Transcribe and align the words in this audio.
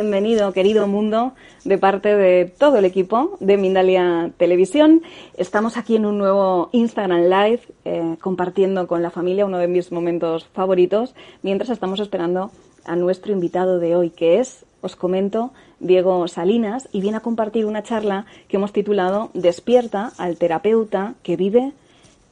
Bienvenido, 0.00 0.54
querido 0.54 0.86
mundo, 0.86 1.34
de 1.62 1.76
parte 1.76 2.16
de 2.16 2.46
todo 2.46 2.78
el 2.78 2.86
equipo 2.86 3.36
de 3.38 3.58
Mindalia 3.58 4.32
Televisión. 4.38 5.02
Estamos 5.36 5.76
aquí 5.76 5.94
en 5.94 6.06
un 6.06 6.16
nuevo 6.16 6.70
Instagram 6.72 7.24
Live, 7.24 7.60
eh, 7.84 8.16
compartiendo 8.18 8.86
con 8.86 9.02
la 9.02 9.10
familia 9.10 9.44
uno 9.44 9.58
de 9.58 9.68
mis 9.68 9.92
momentos 9.92 10.46
favoritos, 10.54 11.14
mientras 11.42 11.68
estamos 11.68 12.00
esperando 12.00 12.50
a 12.86 12.96
nuestro 12.96 13.32
invitado 13.32 13.78
de 13.78 13.94
hoy, 13.94 14.08
que 14.08 14.38
es, 14.38 14.64
os 14.80 14.96
comento, 14.96 15.52
Diego 15.80 16.26
Salinas, 16.28 16.88
y 16.92 17.02
viene 17.02 17.18
a 17.18 17.20
compartir 17.20 17.66
una 17.66 17.82
charla 17.82 18.24
que 18.48 18.56
hemos 18.56 18.72
titulado 18.72 19.28
Despierta 19.34 20.12
al 20.16 20.38
terapeuta 20.38 21.12
que 21.22 21.36
vive 21.36 21.72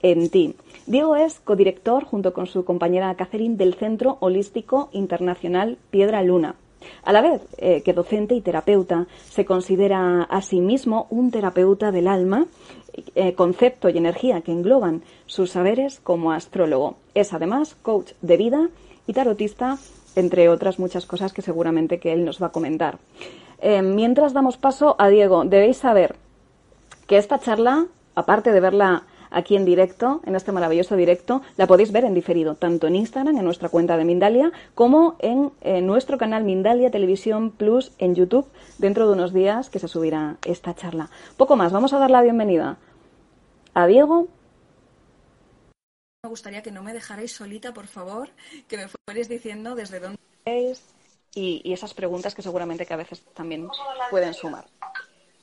en 0.00 0.30
ti. 0.30 0.54
Diego 0.86 1.16
es 1.16 1.38
codirector, 1.40 2.04
junto 2.04 2.32
con 2.32 2.46
su 2.46 2.64
compañera 2.64 3.14
Catherine, 3.14 3.56
del 3.56 3.74
Centro 3.74 4.16
Holístico 4.20 4.88
Internacional 4.92 5.76
Piedra 5.90 6.22
Luna 6.22 6.54
a 7.02 7.12
la 7.12 7.20
vez 7.20 7.42
eh, 7.58 7.82
que 7.82 7.92
docente 7.92 8.34
y 8.34 8.40
terapeuta, 8.40 9.06
se 9.28 9.44
considera 9.44 10.22
a 10.22 10.42
sí 10.42 10.60
mismo 10.60 11.06
un 11.10 11.30
terapeuta 11.30 11.90
del 11.90 12.08
alma, 12.08 12.46
eh, 13.14 13.34
concepto 13.34 13.88
y 13.88 13.98
energía 13.98 14.40
que 14.40 14.52
engloban 14.52 15.02
sus 15.26 15.50
saberes 15.50 16.00
como 16.00 16.32
astrólogo. 16.32 16.96
Es 17.14 17.32
además 17.32 17.76
coach 17.82 18.12
de 18.22 18.36
vida 18.36 18.68
y 19.06 19.12
tarotista, 19.12 19.78
entre 20.16 20.48
otras 20.48 20.78
muchas 20.78 21.06
cosas 21.06 21.32
que 21.32 21.42
seguramente 21.42 21.98
que 21.98 22.12
él 22.12 22.24
nos 22.24 22.42
va 22.42 22.48
a 22.48 22.52
comentar. 22.52 22.98
Eh, 23.60 23.82
mientras 23.82 24.32
damos 24.32 24.56
paso 24.56 24.96
a 24.98 25.08
Diego, 25.08 25.44
debéis 25.44 25.78
saber 25.78 26.16
que 27.06 27.18
esta 27.18 27.38
charla, 27.38 27.86
aparte 28.14 28.52
de 28.52 28.60
verla 28.60 29.04
aquí 29.30 29.56
en 29.56 29.64
directo, 29.64 30.20
en 30.24 30.34
este 30.34 30.52
maravilloso 30.52 30.96
directo. 30.96 31.42
La 31.56 31.66
podéis 31.66 31.92
ver 31.92 32.04
en 32.04 32.14
diferido, 32.14 32.54
tanto 32.54 32.86
en 32.86 32.96
Instagram, 32.96 33.36
en 33.36 33.44
nuestra 33.44 33.68
cuenta 33.68 33.96
de 33.96 34.04
Mindalia, 34.04 34.52
como 34.74 35.16
en, 35.18 35.52
nuestro 35.86 36.18
canal 36.18 36.44
Mindalia 36.44 36.90
Televisión 36.90 37.50
Plus 37.50 37.92
en 37.98 38.14
YouTube, 38.14 38.48
dentro 38.78 39.06
de 39.06 39.12
unos 39.12 39.32
días 39.32 39.70
que 39.70 39.78
se 39.78 39.88
subirá 39.88 40.36
esta 40.44 40.74
charla. 40.74 41.10
Poco 41.36 41.56
más, 41.56 41.72
vamos 41.72 41.92
a 41.92 41.98
dar 41.98 42.10
la 42.10 42.22
bienvenida 42.22 42.78
a 43.74 43.86
Diego. 43.86 44.28
Me 46.24 46.30
gustaría 46.30 46.62
que 46.62 46.72
no 46.72 46.82
me 46.82 46.92
dejarais 46.92 47.32
solita, 47.32 47.72
por 47.72 47.86
favor, 47.86 48.28
que 48.66 48.76
me 48.76 48.88
fuerais 48.88 49.28
diciendo 49.28 49.74
desde 49.74 50.00
dónde 50.00 50.18
y, 51.34 51.60
y 51.64 51.72
esas 51.72 51.94
preguntas 51.94 52.34
que 52.34 52.42
seguramente 52.42 52.86
que 52.86 52.94
a 52.94 52.96
veces 52.96 53.22
también 53.34 53.68
pueden 54.10 54.34
sumar. 54.34 54.66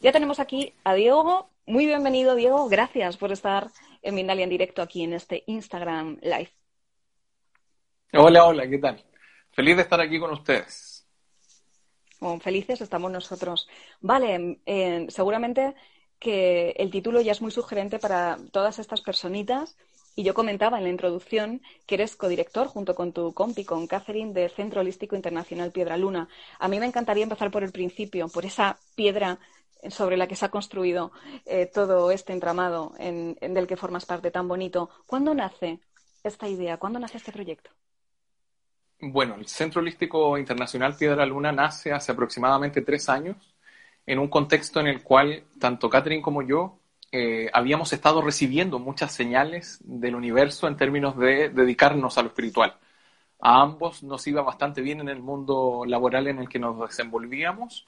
Ya 0.01 0.11
tenemos 0.11 0.39
aquí 0.39 0.73
a 0.83 0.93
Diego. 0.93 1.49
Muy 1.67 1.87
bienvenido, 1.87 2.35
Diego. 2.35 2.69
Gracias 2.69 3.17
por 3.17 3.31
estar 3.31 3.71
en 4.03 4.13
Mindalia 4.13 4.43
en 4.43 4.51
directo 4.51 4.83
aquí 4.83 5.03
en 5.03 5.13
este 5.13 5.43
Instagram 5.47 6.19
Live. 6.21 6.51
Hola, 8.13 8.45
hola, 8.45 8.69
¿qué 8.69 8.77
tal? 8.77 9.03
Feliz 9.51 9.75
de 9.75 9.81
estar 9.81 9.99
aquí 9.99 10.19
con 10.19 10.31
ustedes. 10.31 11.07
felices 12.41 12.81
estamos 12.81 13.11
nosotros. 13.11 13.67
Vale, 13.99 14.59
eh, 14.67 15.07
seguramente 15.09 15.73
que 16.19 16.75
el 16.77 16.91
título 16.91 17.19
ya 17.19 17.31
es 17.31 17.41
muy 17.41 17.51
sugerente 17.51 17.97
para 17.97 18.37
todas 18.51 18.77
estas 18.77 19.01
personitas. 19.01 19.75
Y 20.15 20.23
yo 20.23 20.35
comentaba 20.35 20.77
en 20.77 20.83
la 20.83 20.91
introducción 20.91 21.61
que 21.87 21.95
eres 21.95 22.15
codirector 22.15 22.67
junto 22.67 22.93
con 22.93 23.11
tu 23.11 23.33
compi, 23.33 23.65
con 23.65 23.87
Catherine, 23.87 24.33
del 24.33 24.51
Centro 24.51 24.81
Holístico 24.81 25.15
Internacional 25.15 25.71
Piedra 25.71 25.97
Luna. 25.97 26.29
A 26.59 26.67
mí 26.67 26.79
me 26.79 26.85
encantaría 26.85 27.23
empezar 27.23 27.49
por 27.49 27.63
el 27.63 27.71
principio, 27.71 28.29
por 28.29 28.45
esa 28.45 28.77
piedra 28.95 29.39
sobre 29.89 30.17
la 30.17 30.27
que 30.27 30.35
se 30.35 30.45
ha 30.45 30.49
construido 30.49 31.11
eh, 31.45 31.69
todo 31.71 32.11
este 32.11 32.33
entramado 32.33 32.93
en, 32.97 33.35
del 33.35 33.67
que 33.67 33.77
formas 33.77 34.05
parte 34.05 34.31
tan 34.31 34.47
bonito. 34.47 34.89
¿Cuándo 35.05 35.33
nace 35.33 35.79
esta 36.23 36.47
idea? 36.47 36.77
¿Cuándo 36.77 36.99
nace 36.99 37.17
este 37.17 37.31
proyecto? 37.31 37.71
Bueno, 38.99 39.35
el 39.35 39.47
Centro 39.47 39.81
Holístico 39.81 40.37
Internacional 40.37 40.95
Piedra 40.95 41.25
Luna 41.25 41.51
nace 41.51 41.91
hace 41.91 42.11
aproximadamente 42.11 42.81
tres 42.81 43.09
años 43.09 43.55
en 44.05 44.19
un 44.19 44.27
contexto 44.27 44.79
en 44.79 44.87
el 44.87 45.03
cual 45.03 45.43
tanto 45.59 45.89
Catherine 45.89 46.21
como 46.21 46.41
yo 46.41 46.79
eh, 47.11 47.49
habíamos 47.53 47.93
estado 47.93 48.21
recibiendo 48.21 48.79
muchas 48.79 49.13
señales 49.13 49.79
del 49.83 50.15
universo 50.15 50.67
en 50.67 50.77
términos 50.77 51.17
de 51.17 51.49
dedicarnos 51.49 52.17
a 52.17 52.23
lo 52.23 52.29
espiritual. 52.29 52.77
A 53.39 53.61
ambos 53.61 54.03
nos 54.03 54.25
iba 54.27 54.41
bastante 54.41 54.81
bien 54.81 55.01
en 55.01 55.09
el 55.09 55.21
mundo 55.21 55.83
laboral 55.85 56.27
en 56.27 56.39
el 56.39 56.49
que 56.49 56.59
nos 56.59 56.79
desenvolvíamos 56.79 57.87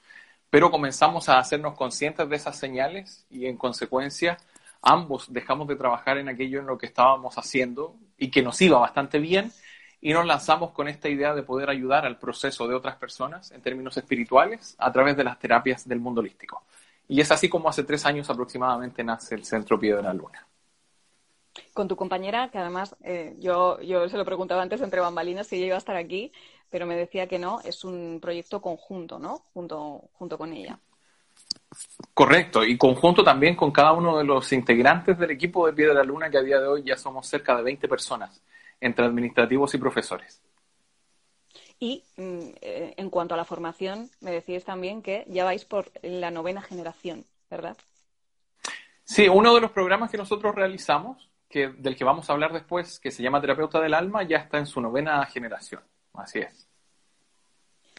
pero 0.50 0.70
comenzamos 0.70 1.28
a 1.28 1.38
hacernos 1.38 1.74
conscientes 1.74 2.28
de 2.28 2.36
esas 2.36 2.56
señales 2.56 3.26
y 3.30 3.46
en 3.46 3.56
consecuencia 3.56 4.38
ambos 4.82 5.32
dejamos 5.32 5.68
de 5.68 5.76
trabajar 5.76 6.18
en 6.18 6.28
aquello 6.28 6.60
en 6.60 6.66
lo 6.66 6.78
que 6.78 6.86
estábamos 6.86 7.36
haciendo 7.36 7.96
y 8.16 8.30
que 8.30 8.42
nos 8.42 8.60
iba 8.60 8.78
bastante 8.78 9.18
bien 9.18 9.52
y 10.00 10.12
nos 10.12 10.24
lanzamos 10.24 10.70
con 10.70 10.88
esta 10.88 11.08
idea 11.08 11.34
de 11.34 11.42
poder 11.42 11.70
ayudar 11.70 12.06
al 12.06 12.18
proceso 12.18 12.68
de 12.68 12.74
otras 12.74 12.96
personas 12.96 13.50
en 13.50 13.60
términos 13.60 13.96
espirituales 13.96 14.76
a 14.78 14.92
través 14.92 15.16
de 15.16 15.24
las 15.24 15.38
terapias 15.38 15.88
del 15.88 15.98
mundo 15.98 16.20
holístico. 16.20 16.62
Y 17.08 17.20
es 17.20 17.30
así 17.32 17.48
como 17.48 17.68
hace 17.68 17.84
tres 17.84 18.04
años 18.06 18.30
aproximadamente 18.30 19.02
nace 19.02 19.34
el 19.34 19.44
Centro 19.44 19.78
Piedra 19.78 20.12
Luna. 20.12 20.46
Con 21.72 21.88
tu 21.88 21.96
compañera, 21.96 22.50
que 22.50 22.58
además 22.58 22.94
eh, 23.02 23.34
yo, 23.40 23.80
yo 23.80 24.08
se 24.08 24.16
lo 24.16 24.24
preguntaba 24.24 24.62
antes 24.62 24.80
entre 24.80 25.00
bambalinas 25.00 25.46
si 25.46 25.56
ella 25.56 25.66
iba 25.66 25.74
a 25.74 25.78
estar 25.78 25.96
aquí, 25.96 26.30
pero 26.70 26.86
me 26.86 26.96
decía 26.96 27.26
que 27.26 27.38
no, 27.38 27.60
es 27.60 27.84
un 27.84 28.18
proyecto 28.20 28.60
conjunto, 28.60 29.18
¿no? 29.18 29.44
Junto, 29.54 30.10
junto 30.14 30.38
con 30.38 30.52
ella. 30.52 30.78
Correcto, 32.14 32.64
y 32.64 32.76
conjunto 32.76 33.22
también 33.22 33.54
con 33.54 33.70
cada 33.70 33.92
uno 33.92 34.18
de 34.18 34.24
los 34.24 34.52
integrantes 34.52 35.18
del 35.18 35.30
equipo 35.30 35.66
de 35.66 35.72
Piedra 35.72 36.02
Luna, 36.02 36.30
que 36.30 36.38
a 36.38 36.42
día 36.42 36.60
de 36.60 36.66
hoy 36.66 36.82
ya 36.82 36.96
somos 36.96 37.26
cerca 37.26 37.56
de 37.56 37.62
20 37.62 37.88
personas, 37.88 38.42
entre 38.80 39.04
administrativos 39.04 39.72
y 39.74 39.78
profesores. 39.78 40.42
Y 41.78 42.02
mm, 42.16 42.38
eh, 42.60 42.94
en 42.96 43.10
cuanto 43.10 43.34
a 43.34 43.36
la 43.36 43.44
formación, 43.44 44.10
me 44.20 44.32
decíais 44.32 44.64
también 44.64 45.02
que 45.02 45.24
ya 45.28 45.44
vais 45.44 45.64
por 45.64 45.92
la 46.02 46.30
novena 46.30 46.60
generación, 46.60 47.24
¿verdad? 47.50 47.76
Sí, 49.04 49.28
uno 49.28 49.54
de 49.54 49.60
los 49.60 49.70
programas 49.70 50.10
que 50.10 50.18
nosotros 50.18 50.54
realizamos, 50.54 51.30
que, 51.48 51.68
del 51.68 51.96
que 51.96 52.04
vamos 52.04 52.28
a 52.28 52.32
hablar 52.32 52.52
después, 52.52 52.98
que 52.98 53.10
se 53.10 53.22
llama 53.22 53.40
Terapeuta 53.40 53.80
del 53.80 53.94
Alma, 53.94 54.22
ya 54.24 54.38
está 54.38 54.58
en 54.58 54.66
su 54.66 54.80
novena 54.80 55.24
generación. 55.26 55.82
Así 56.18 56.40
es. 56.40 56.68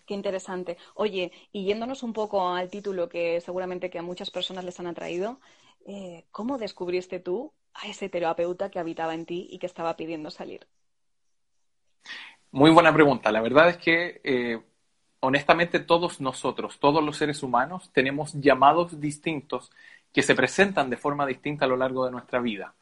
Qué 0.05 0.13
interesante. 0.13 0.77
Oye, 0.95 1.31
y 1.51 1.65
yéndonos 1.65 2.03
un 2.03 2.13
poco 2.13 2.49
al 2.49 2.69
título 2.69 3.07
que 3.07 3.39
seguramente 3.41 3.89
que 3.89 3.99
a 3.99 4.03
muchas 4.03 4.31
personas 4.31 4.65
les 4.65 4.79
han 4.79 4.87
atraído, 4.87 5.39
eh, 5.85 6.25
¿cómo 6.31 6.57
descubriste 6.57 7.19
tú 7.19 7.53
a 7.75 7.87
ese 7.87 8.09
terapeuta 8.09 8.69
que 8.69 8.79
habitaba 8.79 9.13
en 9.13 9.25
ti 9.25 9.47
y 9.49 9.59
que 9.59 9.67
estaba 9.67 9.95
pidiendo 9.95 10.31
salir? 10.31 10.67
Muy 12.51 12.71
buena 12.71 12.91
pregunta. 12.91 13.31
La 13.31 13.41
verdad 13.41 13.69
es 13.69 13.77
que, 13.77 14.19
eh, 14.23 14.59
honestamente, 15.19 15.79
todos 15.79 16.19
nosotros, 16.19 16.79
todos 16.79 17.03
los 17.03 17.15
seres 17.15 17.43
humanos, 17.43 17.91
tenemos 17.93 18.33
llamados 18.33 18.99
distintos 18.99 19.71
que 20.11 20.23
se 20.23 20.33
presentan 20.33 20.89
de 20.89 20.97
forma 20.97 21.27
distinta 21.27 21.65
a 21.65 21.67
lo 21.67 21.77
largo 21.77 22.05
de 22.05 22.11
nuestra 22.11 22.39
vida. 22.39 22.73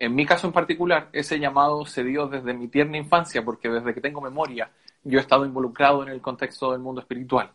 En 0.00 0.14
mi 0.14 0.24
caso 0.26 0.46
en 0.46 0.52
particular, 0.52 1.08
ese 1.12 1.40
llamado 1.40 1.84
se 1.84 2.04
dio 2.04 2.28
desde 2.28 2.54
mi 2.54 2.68
tierna 2.68 2.98
infancia, 2.98 3.44
porque 3.44 3.68
desde 3.68 3.94
que 3.94 4.00
tengo 4.00 4.20
memoria 4.20 4.70
yo 5.02 5.18
he 5.18 5.22
estado 5.22 5.44
involucrado 5.44 6.02
en 6.02 6.08
el 6.08 6.20
contexto 6.20 6.72
del 6.72 6.80
mundo 6.80 7.00
espiritual. 7.00 7.52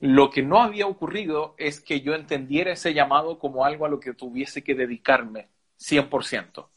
Lo 0.00 0.30
que 0.30 0.42
no 0.42 0.62
había 0.62 0.86
ocurrido 0.86 1.54
es 1.58 1.80
que 1.80 2.00
yo 2.00 2.14
entendiera 2.14 2.72
ese 2.72 2.94
llamado 2.94 3.38
como 3.38 3.64
algo 3.64 3.86
a 3.86 3.88
lo 3.88 4.00
que 4.00 4.14
tuviese 4.14 4.62
que 4.62 4.74
dedicarme 4.74 5.48
100%. 5.78 6.68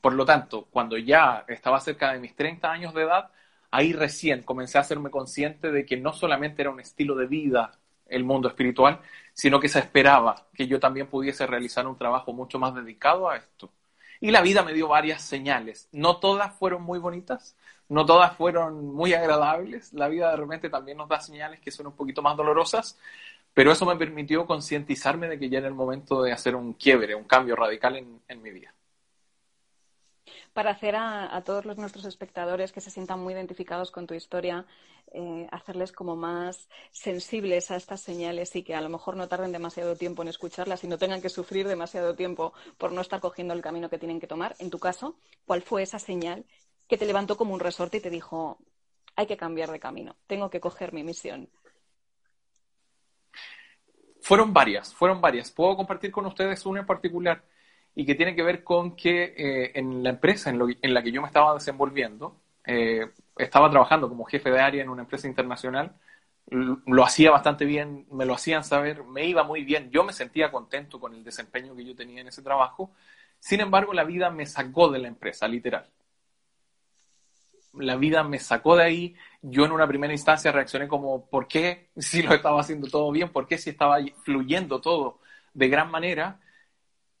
Por 0.00 0.12
lo 0.14 0.24
tanto, 0.24 0.66
cuando 0.70 0.96
ya 0.98 1.44
estaba 1.48 1.80
cerca 1.80 2.12
de 2.12 2.20
mis 2.20 2.36
30 2.36 2.70
años 2.70 2.94
de 2.94 3.02
edad, 3.02 3.30
ahí 3.70 3.92
recién 3.92 4.42
comencé 4.42 4.78
a 4.78 4.82
hacerme 4.82 5.10
consciente 5.10 5.70
de 5.70 5.84
que 5.84 5.96
no 5.96 6.12
solamente 6.12 6.62
era 6.62 6.70
un 6.70 6.80
estilo 6.80 7.14
de 7.14 7.26
vida 7.26 7.72
el 8.06 8.24
mundo 8.24 8.48
espiritual, 8.48 9.00
sino 9.32 9.58
que 9.58 9.68
se 9.68 9.80
esperaba 9.80 10.46
que 10.54 10.66
yo 10.66 10.78
también 10.78 11.08
pudiese 11.08 11.46
realizar 11.46 11.86
un 11.86 11.96
trabajo 11.98 12.32
mucho 12.32 12.58
más 12.58 12.74
dedicado 12.74 13.28
a 13.28 13.36
esto. 13.36 13.70
Y 14.20 14.30
la 14.30 14.42
vida 14.42 14.62
me 14.62 14.72
dio 14.72 14.88
varias 14.88 15.22
señales. 15.22 15.88
No 15.92 16.18
todas 16.18 16.54
fueron 16.54 16.82
muy 16.82 16.98
bonitas, 16.98 17.56
no 17.88 18.04
todas 18.04 18.36
fueron 18.36 18.94
muy 18.94 19.14
agradables. 19.14 19.92
La 19.92 20.08
vida 20.08 20.30
de 20.30 20.36
repente 20.36 20.70
también 20.70 20.98
nos 20.98 21.08
da 21.08 21.20
señales 21.20 21.60
que 21.60 21.70
son 21.70 21.86
un 21.86 21.92
poquito 21.94 22.22
más 22.22 22.36
dolorosas, 22.36 22.98
pero 23.54 23.72
eso 23.72 23.86
me 23.86 23.96
permitió 23.96 24.46
concientizarme 24.46 25.28
de 25.28 25.38
que 25.38 25.48
ya 25.48 25.58
era 25.58 25.68
el 25.68 25.74
momento 25.74 26.22
de 26.22 26.32
hacer 26.32 26.54
un 26.56 26.74
quiebre, 26.74 27.14
un 27.14 27.24
cambio 27.24 27.56
radical 27.56 27.96
en, 27.96 28.42
mi 28.42 28.50
vida. 28.50 28.74
Para 30.56 30.70
hacer 30.70 30.96
a, 30.96 31.42
todos 31.44 31.66
los 31.66 31.76
nuestros 31.76 32.06
espectadores 32.06 32.72
que 32.72 32.80
se 32.80 32.90
sientan 32.90 33.20
muy 33.20 33.34
identificados 33.34 33.90
con 33.90 34.06
tu 34.06 34.14
historia, 34.14 34.64
eh, 35.12 35.46
hacerles 35.52 35.92
como 35.92 36.16
más 36.16 36.70
sensibles 36.92 37.70
a 37.70 37.76
estas 37.76 38.00
señales 38.00 38.56
y 38.56 38.62
que 38.62 38.74
a 38.74 38.80
lo 38.80 38.88
mejor 38.88 39.16
no 39.16 39.28
tarden 39.28 39.52
demasiado 39.52 39.96
tiempo 39.96 40.22
en 40.22 40.28
escucharlas 40.28 40.82
y 40.82 40.88
no 40.88 40.96
tengan 40.96 41.20
que 41.20 41.28
sufrir 41.28 41.68
demasiado 41.68 42.14
tiempo 42.14 42.54
por 42.78 42.90
no 42.90 43.02
estar 43.02 43.20
cogiendo 43.20 43.52
el 43.52 43.60
camino 43.60 43.90
que 43.90 43.98
tienen 43.98 44.18
que 44.18 44.26
tomar. 44.26 44.56
En 44.58 44.70
tu 44.70 44.78
caso, 44.78 45.18
¿cuál 45.44 45.60
fue 45.60 45.82
esa 45.82 45.98
señal 45.98 46.46
que 46.88 46.96
te 46.96 47.04
levantó 47.04 47.36
como 47.36 47.52
un 47.52 47.60
resorte 47.60 47.98
y 47.98 48.00
te 48.00 48.08
dijo, 48.08 48.56
hay 49.14 49.26
que 49.26 49.36
cambiar 49.36 49.70
de 49.70 49.78
camino, 49.78 50.16
tengo 50.26 50.48
que 50.48 50.60
coger 50.60 50.94
mi 50.94 51.04
misión? 51.04 51.50
Fueron 54.22 54.54
varias, 54.54 54.94
fueron 54.94 55.20
varias. 55.20 55.50
Puedo 55.50 55.76
compartir 55.76 56.10
con 56.10 56.24
ustedes 56.24 56.64
una 56.64 56.80
en 56.80 56.86
particular 56.86 57.44
y 57.96 58.06
que 58.06 58.14
tiene 58.14 58.36
que 58.36 58.42
ver 58.44 58.62
con 58.62 58.94
que 58.94 59.34
eh, 59.36 59.72
en 59.74 60.04
la 60.04 60.10
empresa 60.10 60.50
en, 60.50 60.94
la 60.94 61.02
que 61.02 61.10
yo 61.10 61.20
me 61.20 61.26
estaba 61.26 61.54
desenvolviendo, 61.54 62.36
eh, 62.64 63.10
estaba 63.36 63.70
trabajando 63.70 64.08
como 64.08 64.24
jefe 64.24 64.50
de 64.50 64.60
área 64.60 64.82
en 64.82 64.90
una 64.90 65.02
empresa 65.02 65.26
internacional, 65.26 65.96
lo 66.48 67.04
hacía 67.04 67.32
bastante 67.32 67.64
bien, 67.64 68.06
me 68.12 68.24
lo 68.24 68.34
hacían 68.34 68.62
saber, 68.62 69.02
me 69.02 69.24
iba 69.24 69.42
muy 69.42 69.64
bien, 69.64 69.90
yo 69.90 70.04
me 70.04 70.12
sentía 70.12 70.52
contento 70.52 71.00
con 71.00 71.14
el 71.14 71.24
desempeño 71.24 71.74
que 71.74 71.84
yo 71.84 71.96
tenía 71.96 72.20
en 72.20 72.28
ese 72.28 72.42
trabajo, 72.42 72.92
sin 73.40 73.60
embargo 73.60 73.92
la 73.92 74.04
vida 74.04 74.30
me 74.30 74.46
sacó 74.46 74.88
de 74.90 75.00
la 75.00 75.08
empresa, 75.08 75.48
literal 75.48 75.88
la 77.78 77.96
vida 77.96 78.22
me 78.24 78.38
sacó 78.38 78.76
de 78.76 78.84
ahí. 78.84 79.14
Yo 79.42 79.64
en 79.64 79.72
una 79.72 79.86
primera 79.86 80.12
instancia 80.12 80.52
reaccioné 80.52 80.88
como, 80.88 81.26
¿por 81.26 81.46
qué 81.46 81.90
si 81.96 82.22
lo 82.22 82.34
estaba 82.34 82.60
haciendo 82.60 82.88
todo 82.88 83.10
bien? 83.10 83.30
¿Por 83.30 83.46
qué 83.46 83.58
si 83.58 83.70
estaba 83.70 83.98
fluyendo 84.24 84.80
todo 84.80 85.20
de 85.54 85.68
gran 85.68 85.90
manera? 85.90 86.40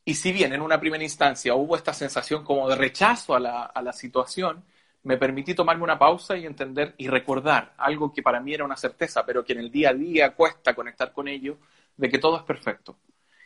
Y 0.08 0.14
si 0.14 0.32
bien 0.32 0.52
en 0.52 0.62
una 0.62 0.78
primera 0.78 1.02
instancia 1.02 1.56
hubo 1.56 1.74
esta 1.74 1.92
sensación 1.92 2.44
como 2.44 2.68
de 2.68 2.76
rechazo 2.76 3.34
a 3.34 3.40
la, 3.40 3.92
situación, 3.92 4.64
me 5.02 5.16
permití 5.16 5.52
tomarme 5.52 5.82
una 5.82 5.98
pausa 5.98 6.36
y 6.36 6.46
entender 6.46 6.94
y 6.96 7.08
recordar 7.08 7.74
algo 7.76 8.12
que 8.12 8.22
para 8.22 8.40
mí 8.40 8.54
era 8.54 8.64
una 8.64 8.76
certeza, 8.76 9.26
pero 9.26 9.44
que 9.44 9.54
en 9.54 9.58
el 9.58 9.70
día 9.72 9.90
a 9.90 9.94
día 9.94 10.34
cuesta 10.36 10.74
conectar 10.76 11.12
con 11.12 11.26
ello, 11.26 11.58
de 11.96 12.08
que 12.08 12.18
todo 12.18 12.36
es 12.36 12.44
perfecto. 12.44 12.96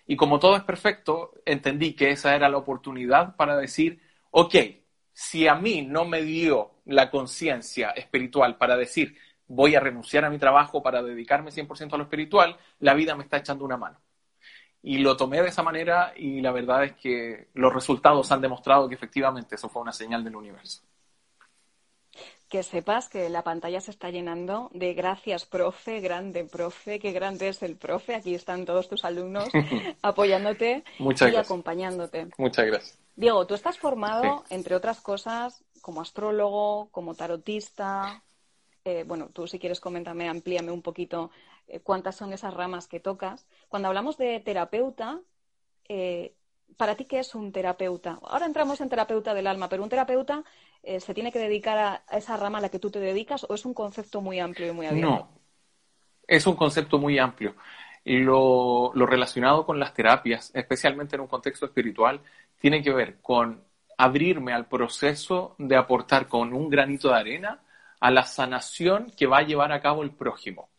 Y 0.06 0.16
como 0.16 0.38
todo 0.38 0.54
es 0.56 0.62
perfecto, 0.64 1.32
entendí 1.46 1.94
que 1.94 2.10
esa 2.10 2.36
era 2.36 2.48
la 2.50 2.58
oportunidad 2.58 3.36
para 3.36 3.56
decir, 3.56 4.00
ok, 4.30 4.54
si 5.14 5.48
a 5.48 5.54
mí 5.54 5.82
no 5.82 6.04
me 6.04 6.22
dio 6.22 6.72
la 6.84 7.10
conciencia 7.10 7.90
espiritual 7.92 8.58
para 8.58 8.76
decir 8.76 9.16
voy 9.46 9.76
a 9.76 9.80
renunciar 9.80 10.24
a 10.26 10.30
mi 10.30 10.38
trabajo 10.38 10.82
para 10.82 11.02
dedicarme 11.02 11.52
100% 11.52 11.94
a 11.94 11.96
lo 11.96 12.04
espiritual, 12.04 12.58
la 12.80 12.94
vida 12.94 13.16
me 13.16 13.24
está 13.24 13.38
echando 13.38 13.64
una 13.64 13.76
mano. 13.76 13.98
Y 14.82 14.98
lo 14.98 15.16
tomé 15.16 15.42
de 15.42 15.48
esa 15.48 15.62
manera 15.62 16.12
y 16.16 16.40
la 16.40 16.52
verdad 16.52 16.84
es 16.84 16.92
que 16.94 17.48
los 17.54 17.72
resultados 17.72 18.32
han 18.32 18.40
demostrado 18.40 18.88
que 18.88 18.94
efectivamente 18.94 19.56
eso 19.56 19.68
fue 19.68 19.82
una 19.82 19.92
señal 19.92 20.24
del 20.24 20.36
universo. 20.36 20.82
Que 22.48 22.62
sepas 22.62 23.08
que 23.08 23.28
la 23.28 23.44
pantalla 23.44 23.80
se 23.80 23.90
está 23.90 24.10
llenando 24.10 24.70
de 24.72 24.94
gracias, 24.94 25.44
profe, 25.44 26.00
grande, 26.00 26.44
profe, 26.44 26.98
qué 26.98 27.12
grande 27.12 27.48
es 27.48 27.62
el 27.62 27.76
profe. 27.76 28.14
Aquí 28.14 28.34
están 28.34 28.64
todos 28.64 28.88
tus 28.88 29.04
alumnos 29.04 29.48
apoyándote 30.02 30.82
y 30.98 31.36
acompañándote. 31.36 32.28
Muchas 32.38 32.66
gracias. 32.66 32.98
Diego, 33.14 33.46
tú 33.46 33.54
estás 33.54 33.78
formado, 33.78 34.44
entre 34.48 34.74
otras 34.74 35.00
cosas, 35.00 35.62
como 35.82 36.00
astrólogo, 36.00 36.88
como 36.90 37.14
tarotista. 37.14 38.22
Eh, 38.84 39.04
bueno, 39.06 39.28
tú 39.32 39.46
si 39.46 39.58
quieres 39.58 39.78
coméntame, 39.78 40.28
amplíame 40.28 40.72
un 40.72 40.80
poquito 40.80 41.30
cuántas 41.84 42.16
son 42.16 42.32
esas 42.32 42.54
ramas 42.54 42.88
que 42.88 43.00
tocas. 43.00 43.46
Cuando 43.68 43.88
hablamos 43.88 44.16
de 44.16 44.40
terapeuta, 44.40 45.20
eh, 45.88 46.34
¿para 46.76 46.96
ti 46.96 47.04
qué 47.04 47.18
es 47.20 47.34
un 47.34 47.52
terapeuta? 47.52 48.18
Ahora 48.22 48.46
entramos 48.46 48.80
en 48.80 48.88
terapeuta 48.88 49.34
del 49.34 49.46
alma, 49.46 49.68
pero 49.68 49.82
un 49.82 49.88
terapeuta 49.88 50.44
se 50.82 51.12
tiene 51.12 51.30
que 51.30 51.38
dedicar 51.38 51.78
a, 51.78 52.04
esa 52.16 52.38
rama 52.38 52.56
a 52.56 52.60
la 52.62 52.70
que 52.70 52.78
tú 52.78 52.90
te 52.90 53.00
dedicas 53.00 53.44
o 53.48 53.54
es 53.54 53.66
un 53.66 53.74
concepto 53.74 54.22
muy 54.22 54.40
amplio 54.40 54.68
y 54.68 54.72
muy 54.72 54.86
abierto? 54.86 55.10
No, 55.10 55.28
es 56.26 56.46
un 56.46 56.56
concepto 56.56 56.98
muy 56.98 57.18
amplio. 57.18 57.56
Lo, 58.04 58.92
lo 58.94 59.06
relacionado 59.06 59.66
con 59.66 59.78
las 59.78 59.92
terapias, 59.92 60.50
especialmente 60.54 61.16
en 61.16 61.22
un 61.22 61.28
contexto 61.28 61.66
espiritual, 61.66 62.20
tiene 62.58 62.82
que 62.82 62.92
ver 62.92 63.20
con 63.20 63.62
abrirme 63.98 64.52
al 64.54 64.66
proceso 64.66 65.54
de 65.58 65.76
aportar 65.76 66.28
con 66.28 66.54
un 66.54 66.70
granito 66.70 67.08
de 67.08 67.16
arena 67.16 67.60
a 68.00 68.10
la 68.10 68.22
sanación 68.22 69.12
que 69.16 69.26
va 69.26 69.38
a 69.38 69.42
llevar 69.42 69.72
a 69.72 69.80
cabo 69.82 70.02
el 70.02 70.12
prójimo. 70.12 70.70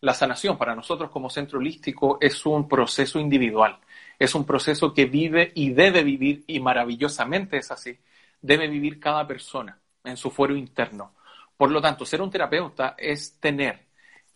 La 0.00 0.14
sanación 0.14 0.56
para 0.56 0.74
nosotros 0.74 1.10
como 1.10 1.28
centro 1.28 1.58
holístico 1.58 2.16
es 2.20 2.46
un 2.46 2.66
proceso 2.66 3.20
individual, 3.20 3.78
es 4.18 4.34
un 4.34 4.46
proceso 4.46 4.94
que 4.94 5.04
vive 5.04 5.52
y 5.54 5.72
debe 5.72 6.02
vivir, 6.02 6.42
y 6.46 6.58
maravillosamente 6.58 7.58
es 7.58 7.70
así, 7.70 7.98
debe 8.40 8.66
vivir 8.68 8.98
cada 8.98 9.26
persona 9.26 9.78
en 10.04 10.16
su 10.16 10.30
fuero 10.30 10.56
interno. 10.56 11.12
Por 11.54 11.70
lo 11.70 11.82
tanto, 11.82 12.06
ser 12.06 12.22
un 12.22 12.30
terapeuta 12.30 12.94
es 12.96 13.38
tener 13.38 13.80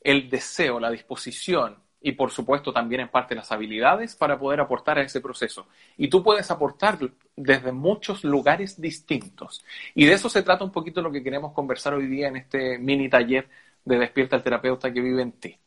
el 0.02 0.28
deseo, 0.28 0.78
la 0.78 0.90
disposición, 0.90 1.78
y 2.06 2.12
por 2.12 2.31
supuesto 2.31 2.70
también 2.70 3.00
en 3.00 3.08
parte 3.08 3.34
las 3.34 3.50
habilidades 3.50 4.14
para 4.14 4.38
poder 4.38 4.61
aportar 4.61 4.99
a 4.99 5.02
ese 5.02 5.22
proceso. 5.22 5.69
Y 5.96 6.08
tú 6.08 6.22
puedes 6.22 6.50
aportar 6.50 6.99
desde 7.34 7.72
muchos 7.72 8.22
lugares 8.25 8.78
distintos. 8.78 9.64
Y 9.94 10.05
de 10.05 10.12
eso 10.12 10.28
se 10.28 10.43
trata 10.43 10.64
un 10.64 10.70
poquito 10.70 11.00
lo 11.00 11.11
que 11.11 11.22
queremos 11.22 11.55
conversar 11.55 11.94
hoy 11.94 12.06
día 12.06 12.28
en 12.28 12.37
este 12.37 12.78
mini 12.78 13.08
taller 13.08 13.49
de 13.84 13.98
Despierta 13.98 14.36
el 14.36 14.42
terapeuta 14.42 14.92
que 14.92 15.00
vive 15.00 15.22
en 15.22 15.32
ti. 15.32 15.58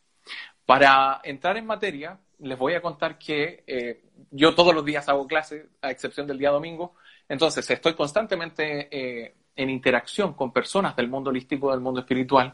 Para 0.66 1.22
entrar 1.24 1.58
en 1.58 1.66
materia, 1.66 2.20
les 2.40 2.58
voy 2.58 2.74
a 2.74 2.82
contar 2.82 3.18
que 3.18 3.64
eh, 3.66 4.02
yo 4.32 4.54
todos 4.54 4.74
los 4.74 4.84
días 4.84 5.08
hago 5.10 5.28
clases, 5.28 5.66
a 5.82 5.92
excepción 5.92 6.28
del 6.28 6.38
día 6.38 6.50
domingo, 6.52 6.96
entonces 7.30 7.70
estoy 7.70 7.94
constantemente 7.94 8.88
eh, 8.92 9.36
en 9.56 9.70
interacción 9.70 10.34
con 10.34 10.52
personas 10.52 10.96
del 10.96 11.08
mundo 11.08 11.30
holístico, 11.30 11.72
del 11.72 11.80
mundo 11.80 12.02
espiritual, 12.02 12.54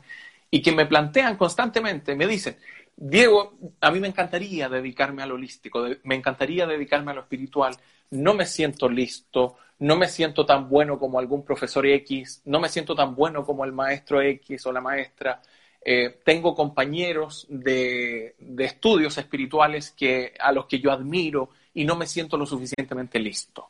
y 0.49 0.61
que 0.61 0.71
me 0.71 0.85
plantean 0.85 1.35
constantemente, 1.35 2.15
me 2.15 2.27
dicen, 2.27 2.57
Diego, 2.95 3.57
a 3.81 3.91
mí 3.91 3.99
me 3.99 4.07
encantaría 4.07 4.69
dedicarme 4.69 5.23
a 5.23 5.25
lo 5.25 5.35
holístico, 5.35 5.85
me 6.03 6.15
encantaría 6.15 6.67
dedicarme 6.67 7.11
a 7.11 7.15
lo 7.15 7.21
espiritual. 7.21 7.75
No 8.13 8.33
me 8.33 8.45
siento 8.45 8.89
listo, 8.89 9.57
no 9.79 9.95
me 9.95 10.07
siento 10.07 10.45
tan 10.45 10.69
bueno 10.69 10.99
como 10.99 11.19
algún 11.19 11.43
profesor 11.43 11.85
X, 11.85 12.41
no 12.45 12.59
me 12.59 12.69
siento 12.69 12.95
tan 12.95 13.15
bueno 13.15 13.43
como 13.45 13.65
el 13.65 13.71
maestro 13.71 14.21
X 14.21 14.65
o 14.65 14.71
la 14.71 14.81
maestra. 14.81 15.41
Eh, 15.83 16.21
tengo 16.23 16.55
compañeros 16.55 17.45
de, 17.49 18.35
estudios 18.59 19.17
espirituales 19.17 19.91
que, 19.91 20.33
a 20.39 20.51
los 20.51 20.65
que 20.65 20.79
yo 20.79 20.91
admiro 20.91 21.49
y 21.73 21.85
no 21.85 21.95
me 21.95 22.07
siento 22.07 22.37
lo 22.37 22.45
suficientemente 22.45 23.19
listo. 23.19 23.69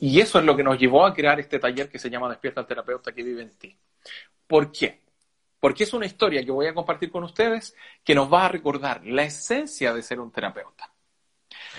Y 0.00 0.20
eso 0.20 0.38
es 0.38 0.44
lo 0.44 0.56
que 0.56 0.64
nos 0.64 0.78
llevó 0.78 1.06
a 1.06 1.14
crear 1.14 1.38
este 1.38 1.58
taller 1.58 1.88
que 1.88 1.98
se 1.98 2.10
llama 2.10 2.28
Despierta 2.30 2.60
al 2.60 2.66
terapeuta 2.66 3.12
que 3.12 3.22
vive 3.22 3.42
en 3.42 3.50
ti. 3.56 3.76
¿Por 4.46 4.72
qué? 4.72 5.00
porque 5.60 5.84
es 5.84 5.92
una 5.92 6.06
historia 6.06 6.44
que 6.44 6.50
voy 6.50 6.66
a 6.66 6.74
compartir 6.74 7.10
con 7.10 7.24
ustedes 7.24 7.74
que 8.04 8.14
nos 8.14 8.32
va 8.32 8.46
a 8.46 8.48
recordar 8.48 9.04
la 9.04 9.24
esencia 9.24 9.92
de 9.92 10.02
ser 10.02 10.20
un 10.20 10.30
terapeuta. 10.30 10.92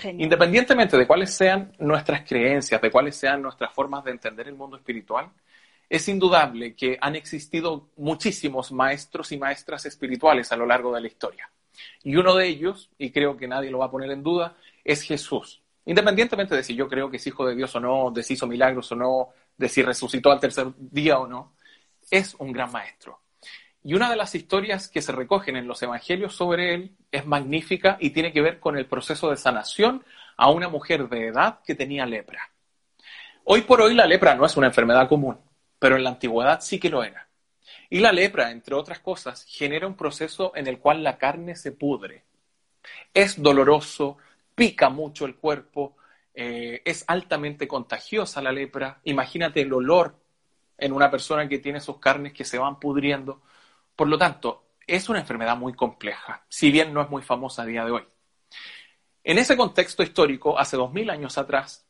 Independientemente 0.04 0.96
de 0.96 1.06
cuáles 1.06 1.34
sean 1.34 1.72
nuestras 1.78 2.22
creencias, 2.26 2.80
de 2.80 2.90
cuáles 2.90 3.16
sean 3.16 3.42
nuestras 3.42 3.72
formas 3.72 4.04
de 4.04 4.12
entender 4.12 4.48
el 4.48 4.54
mundo 4.54 4.76
espiritual, 4.76 5.30
es 5.88 6.08
indudable 6.08 6.74
que 6.74 6.96
han 7.00 7.16
existido 7.16 7.88
muchísimos 7.96 8.70
maestros 8.70 9.32
y 9.32 9.38
maestras 9.38 9.86
espirituales 9.86 10.52
a 10.52 10.56
lo 10.56 10.64
largo 10.64 10.94
de 10.94 11.00
la 11.00 11.08
historia. 11.08 11.50
Y 12.04 12.16
uno 12.16 12.34
de 12.34 12.46
ellos, 12.46 12.90
y 12.98 13.10
creo 13.10 13.36
que 13.36 13.48
nadie 13.48 13.70
lo 13.70 13.78
va 13.78 13.86
a 13.86 13.90
poner 13.90 14.10
en 14.10 14.22
duda, 14.22 14.56
es 14.84 15.02
Jesús. 15.02 15.62
Independientemente 15.86 16.54
de 16.54 16.62
si 16.62 16.74
yo 16.74 16.88
creo 16.88 17.10
que 17.10 17.16
es 17.16 17.26
hijo 17.26 17.46
de 17.46 17.56
Dios 17.56 17.74
o 17.74 17.80
no, 17.80 18.10
de 18.10 18.22
si 18.22 18.34
hizo 18.34 18.46
milagros 18.46 18.92
o 18.92 18.96
no, 18.96 19.28
de 19.56 19.68
si 19.68 19.82
resucitó 19.82 20.30
al 20.30 20.40
tercer 20.40 20.68
día 20.76 21.18
o 21.18 21.26
no, 21.26 21.54
es 22.10 22.34
un 22.34 22.52
gran 22.52 22.70
maestro. 22.70 23.19
Y 23.82 23.94
una 23.94 24.10
de 24.10 24.16
las 24.16 24.34
historias 24.34 24.88
que 24.88 25.00
se 25.00 25.12
recogen 25.12 25.56
en 25.56 25.66
los 25.66 25.82
evangelios 25.82 26.34
sobre 26.34 26.74
él 26.74 26.96
es 27.10 27.26
magnífica 27.26 27.96
y 28.00 28.10
tiene 28.10 28.32
que 28.32 28.42
ver 28.42 28.60
con 28.60 28.76
el 28.76 28.86
proceso 28.86 29.30
de 29.30 29.36
sanación 29.36 30.04
a 30.36 30.50
una 30.50 30.68
mujer 30.68 31.08
de 31.08 31.28
edad 31.28 31.60
que 31.64 31.74
tenía 31.74 32.04
lepra. 32.04 32.50
Hoy 33.44 33.62
por 33.62 33.80
hoy 33.80 33.94
la 33.94 34.06
lepra 34.06 34.34
no 34.34 34.44
es 34.44 34.56
una 34.56 34.66
enfermedad 34.66 35.08
común, 35.08 35.38
pero 35.78 35.96
en 35.96 36.04
la 36.04 36.10
antigüedad 36.10 36.60
sí 36.60 36.78
que 36.78 36.90
lo 36.90 37.02
era. 37.02 37.26
Y 37.88 38.00
la 38.00 38.12
lepra, 38.12 38.50
entre 38.50 38.74
otras 38.74 39.00
cosas, 39.00 39.44
genera 39.48 39.86
un 39.86 39.96
proceso 39.96 40.52
en 40.54 40.66
el 40.66 40.78
cual 40.78 41.02
la 41.02 41.18
carne 41.18 41.56
se 41.56 41.72
pudre. 41.72 42.24
Es 43.12 43.40
doloroso, 43.42 44.18
pica 44.54 44.90
mucho 44.90 45.24
el 45.24 45.36
cuerpo, 45.36 45.96
eh, 46.34 46.82
es 46.84 47.04
altamente 47.08 47.66
contagiosa 47.66 48.42
la 48.42 48.52
lepra. 48.52 49.00
Imagínate 49.04 49.62
el 49.62 49.72
olor 49.72 50.14
en 50.78 50.92
una 50.92 51.10
persona 51.10 51.48
que 51.48 51.58
tiene 51.58 51.80
sus 51.80 51.98
carnes 51.98 52.32
que 52.32 52.44
se 52.44 52.58
van 52.58 52.78
pudriendo. 52.78 53.42
Por 54.00 54.08
lo 54.08 54.16
tanto, 54.16 54.76
es 54.86 55.10
una 55.10 55.18
enfermedad 55.18 55.58
muy 55.58 55.74
compleja, 55.74 56.42
si 56.48 56.70
bien 56.70 56.94
no 56.94 57.02
es 57.02 57.10
muy 57.10 57.20
famosa 57.20 57.60
a 57.60 57.66
día 57.66 57.84
de 57.84 57.90
hoy. 57.90 58.02
En 59.22 59.36
ese 59.36 59.58
contexto 59.58 60.02
histórico, 60.02 60.58
hace 60.58 60.78
dos 60.78 60.90
mil 60.90 61.10
años 61.10 61.36
atrás, 61.36 61.86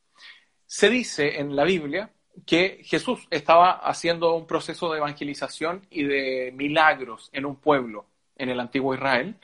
se 0.67 0.91
dice 0.91 1.39
en 1.39 1.55
la 1.55 1.63
Biblia 1.63 2.11
que 2.45 2.81
Jesús 2.83 3.29
estaba 3.31 3.75
haciendo 3.75 4.35
un 4.35 4.45
proceso 4.45 4.91
de 4.91 4.99
evangelización 4.99 5.87
y 5.89 6.03
de 6.03 6.53
milagros 6.53 7.31
en 7.33 7.47
un 7.47 7.55
pueblo 7.55 8.07
en 8.35 8.49
el 8.49 8.59
antiguo 8.59 8.93
Israel. 8.93 9.37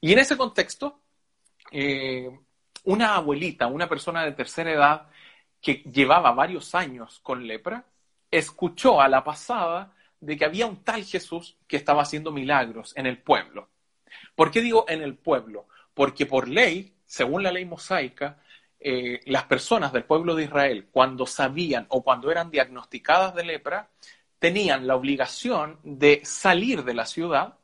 Y 0.00 0.12
en 0.12 0.20
ese 0.20 0.36
contexto, 0.36 1.00
eh, 1.72 2.30
una 2.84 3.16
abuelita, 3.16 3.66
una 3.66 3.88
persona 3.88 4.24
de 4.24 4.30
tercera 4.30 4.70
edad 4.70 5.08
que 5.60 5.82
llevaba 5.92 6.30
varios 6.30 6.76
años 6.76 7.18
con 7.24 7.44
lepra, 7.44 7.84
escuchó 8.30 9.00
a 9.00 9.08
la 9.08 9.24
pasada 9.24 9.93
de 10.24 10.36
que 10.36 10.44
había 10.44 10.66
un 10.66 10.82
tal 10.82 11.04
Jesús 11.04 11.56
que 11.66 11.76
estaba 11.76 12.02
haciendo 12.02 12.32
milagros 12.32 12.92
en 12.96 13.06
el 13.06 13.18
pueblo. 13.18 13.68
¿Por 14.34 14.50
qué 14.50 14.60
digo 14.60 14.86
en 14.88 15.02
el 15.02 15.16
pueblo? 15.16 15.68
Porque 15.92 16.26
por 16.26 16.48
ley, 16.48 16.94
según 17.04 17.42
la 17.42 17.52
ley 17.52 17.64
mosaica, 17.64 18.40
eh, 18.80 19.20
las 19.26 19.44
personas 19.44 19.92
del 19.92 20.04
pueblo 20.04 20.34
de 20.34 20.44
Israel, 20.44 20.88
cuando 20.90 21.26
sabían 21.26 21.86
o 21.88 22.02
cuando 22.02 22.30
eran 22.30 22.50
diagnosticadas 22.50 23.34
de 23.34 23.44
lepra, 23.44 23.90
tenían 24.38 24.86
la 24.86 24.96
obligación 24.96 25.78
de 25.82 26.20
salir 26.24 26.84
de 26.84 26.94
la 26.94 27.06
ciudad 27.06 27.58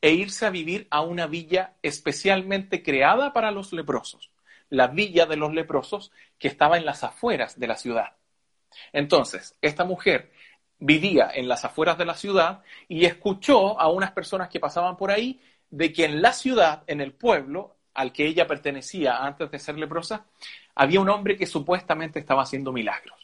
e 0.00 0.12
irse 0.12 0.46
a 0.46 0.50
vivir 0.50 0.86
a 0.90 1.00
una 1.00 1.26
villa 1.26 1.74
especialmente 1.82 2.82
creada 2.82 3.32
para 3.32 3.50
los 3.50 3.72
leprosos, 3.72 4.30
la 4.68 4.88
villa 4.88 5.26
de 5.26 5.36
los 5.36 5.54
leprosos 5.54 6.12
que 6.38 6.48
estaba 6.48 6.76
en 6.76 6.84
las 6.84 7.04
afueras 7.04 7.58
de 7.58 7.66
la 7.66 7.76
ciudad. 7.76 8.16
Entonces, 8.92 9.56
esta 9.62 9.84
mujer 9.84 10.32
vivía 10.78 11.30
en 11.34 11.48
las 11.48 11.64
afueras 11.64 11.96
de 11.98 12.04
la 12.04 12.14
ciudad 12.14 12.62
y 12.88 13.04
escuchó 13.04 13.80
a 13.80 13.88
unas 13.88 14.12
personas 14.12 14.48
que 14.48 14.60
pasaban 14.60 14.96
por 14.96 15.10
ahí 15.10 15.40
de 15.70 15.92
que 15.92 16.04
en 16.04 16.22
la 16.22 16.32
ciudad, 16.32 16.82
en 16.86 17.00
el 17.00 17.12
pueblo 17.12 17.76
al 17.94 18.12
que 18.12 18.26
ella 18.26 18.46
pertenecía 18.46 19.24
antes 19.24 19.50
de 19.50 19.58
ser 19.58 19.78
leprosa, 19.78 20.26
había 20.74 21.00
un 21.00 21.08
hombre 21.08 21.36
que 21.36 21.46
supuestamente 21.46 22.18
estaba 22.18 22.42
haciendo 22.42 22.72
milagros. 22.72 23.18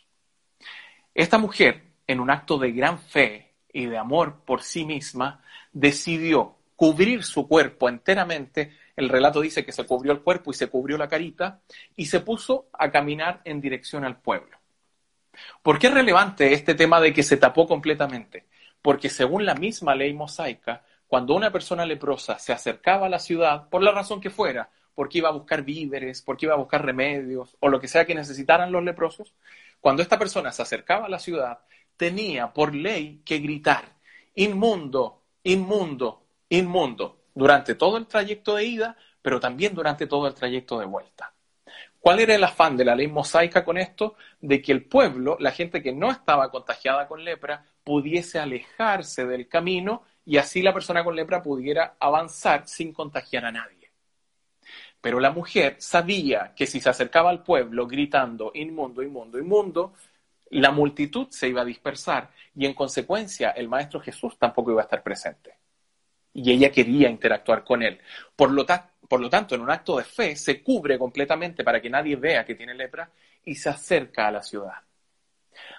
Esta 1.15 1.39
mujer, 1.39 1.83
en 2.07 2.21
un 2.21 2.31
acto 2.31 2.59
de 2.59 2.73
gran 2.73 2.99
fe 2.99 3.55
y 3.73 3.87
de 3.87 3.99
amor 3.99 4.43
por 4.45 4.63
sí 4.63 4.85
misma, 4.85 5.43
decidió 5.73 6.57
cubrir 6.77 7.25
su 7.25 7.47
cuerpo 7.47 7.89
enteramente. 7.89 8.77
El 8.97 9.09
relato 9.09 9.41
dice 9.41 9.65
que 9.65 9.73
se 9.73 9.85
cubrió 9.85 10.13
el 10.13 10.23
cuerpo 10.23 10.51
y 10.51 10.55
se 10.55 10.69
cubrió 10.69 10.97
la 10.97 11.09
carita 11.09 11.61
y 11.97 12.07
se 12.07 12.21
puso 12.21 12.69
a 12.73 12.91
caminar 12.91 13.43
en 13.45 13.61
dirección 13.61 14.05
al 14.05 14.21
pueblo. 14.21 14.60
¿Por 15.63 15.79
qué 15.79 15.89
es 15.89 15.95
relevante 15.95 16.53
este 16.53 16.75
tema 16.75 17.01
de 17.01 17.13
que 17.13 17.23
se 17.23 17.37
tapó 17.37 17.67
completamente? 17.67 18.47
Porque 18.83 19.09
según 19.09 19.45
la 19.45 19.55
misma 19.55 19.95
ley 19.95 20.13
mosaica, 20.13 20.83
cuando 21.07 21.35
una 21.35 21.51
persona 21.51 21.85
leprosa 21.85 22.39
se 22.39 22.53
acercaba 22.53 23.07
a 23.07 23.11
la 23.11 23.19
ciudad, 23.19 23.69
por 23.69 23.83
la 23.83 23.93
razón 23.93 24.21
que 24.21 24.31
fuera, 24.31 24.71
porque 24.95 25.19
iba 25.19 25.29
a 25.29 25.33
buscar 25.33 25.63
víveres, 25.63 26.23
porque 26.23 26.47
iba 26.47 26.55
a 26.55 26.59
buscar 26.59 26.85
remedios 26.85 27.57
o 27.61 27.69
lo 27.69 27.81
que 27.81 27.89
sea 27.89 28.05
que 28.05 28.15
necesitaran 28.15 28.71
los 28.71 28.85
leprosos, 28.85 29.35
cuando 29.81 30.03
esta 30.03 30.19
persona 30.19 30.53
se 30.53 30.63
acercaba 30.63 31.07
a 31.07 31.09
la 31.09 31.19
ciudad, 31.19 31.61
tenía 31.97 32.53
por 32.53 32.75
ley 32.75 33.23
que 33.25 33.39
gritar, 33.39 33.85
inmundo, 34.35 35.23
inmundo, 35.43 36.23
inmundo, 36.49 37.19
durante 37.35 37.75
todo 37.75 37.97
el 37.97 38.07
trayecto 38.07 38.55
de 38.55 38.65
ida, 38.65 38.97
pero 39.23 39.41
también 39.41 39.75
durante 39.75 40.07
todo 40.07 40.27
el 40.27 40.35
trayecto 40.35 40.79
de 40.79 40.87
vuelta. 40.87 41.33
¿Cuál 42.01 42.21
era 42.21 42.35
el 42.35 42.43
afán 42.43 42.79
de 42.79 42.85
la 42.85 42.95
ley 42.95 43.09
mosaica 43.09 43.63
con 43.63 43.77
esto? 43.77 44.17
De 44.41 44.63
que 44.63 44.73
el 44.73 44.87
pueblo, 44.87 45.37
la 45.39 45.53
gente 45.53 45.83
que 45.83 45.93
no 45.93 46.11
estaba 46.11 46.51
contagiada 46.51 47.07
con 47.07 47.23
lepra, 47.23 47.65
pudiese 47.85 48.39
alejarse 48.39 49.27
del 49.27 49.47
camino 49.47 50.05
y 50.25 50.39
así 50.39 50.63
la 50.63 50.73
persona 50.73 51.05
con 51.05 51.15
lepra 51.15 51.43
pudiera 51.43 51.97
avanzar 52.01 52.67
sin 52.67 52.95
contagiar 52.95 53.45
a 53.45 53.53
nadie. 53.53 53.93
Pero 55.01 55.21
la 55.21 55.31
mujer 55.31 55.77
sabía 55.79 56.53
que 56.57 56.67
si 56.67 56.81
se 56.81 56.89
acercaba 56.89 57.31
al 57.31 57.43
pueblo 57.43 57.87
gritando 57.87 58.51
inmundo, 58.55 59.03
inmundo, 59.03 59.39
inmundo, 59.39 59.95
la 60.51 60.71
multitud 60.71 61.29
se 61.31 61.49
iba 61.49 61.63
a 61.63 61.67
dispersar 61.67 62.31
y 62.55 62.67
en 62.67 62.75
consecuencia 62.75 63.51
el 63.51 63.69
Maestro 63.69 64.01
Jesús 64.01 64.39
tampoco 64.39 64.73
iba 64.73 64.81
a 64.81 64.85
estar 64.85 65.03
presente. 65.03 65.57
Y 66.33 66.51
ella 66.53 66.71
quería 66.71 67.09
interactuar 67.09 67.65
con 67.65 67.83
él. 67.83 67.99
Por 68.37 68.53
lo, 68.53 68.65
tanto, 68.65 68.90
por 69.11 69.21
lo 69.21 69.29
tanto, 69.29 69.57
en 69.57 69.63
un 69.63 69.71
acto 69.73 69.97
de 69.97 70.05
fe, 70.05 70.37
se 70.37 70.63
cubre 70.63 70.97
completamente 70.97 71.65
para 71.65 71.83
que 71.83 71.91
nadie 71.91 72.15
vea 72.15 72.45
que 72.45 72.55
tiene 72.55 72.75
lepra 72.75 73.11
y 73.45 73.57
se 73.57 73.69
acerca 73.69 74.29
a 74.29 74.31
la 74.31 74.41
ciudad. 74.41 74.75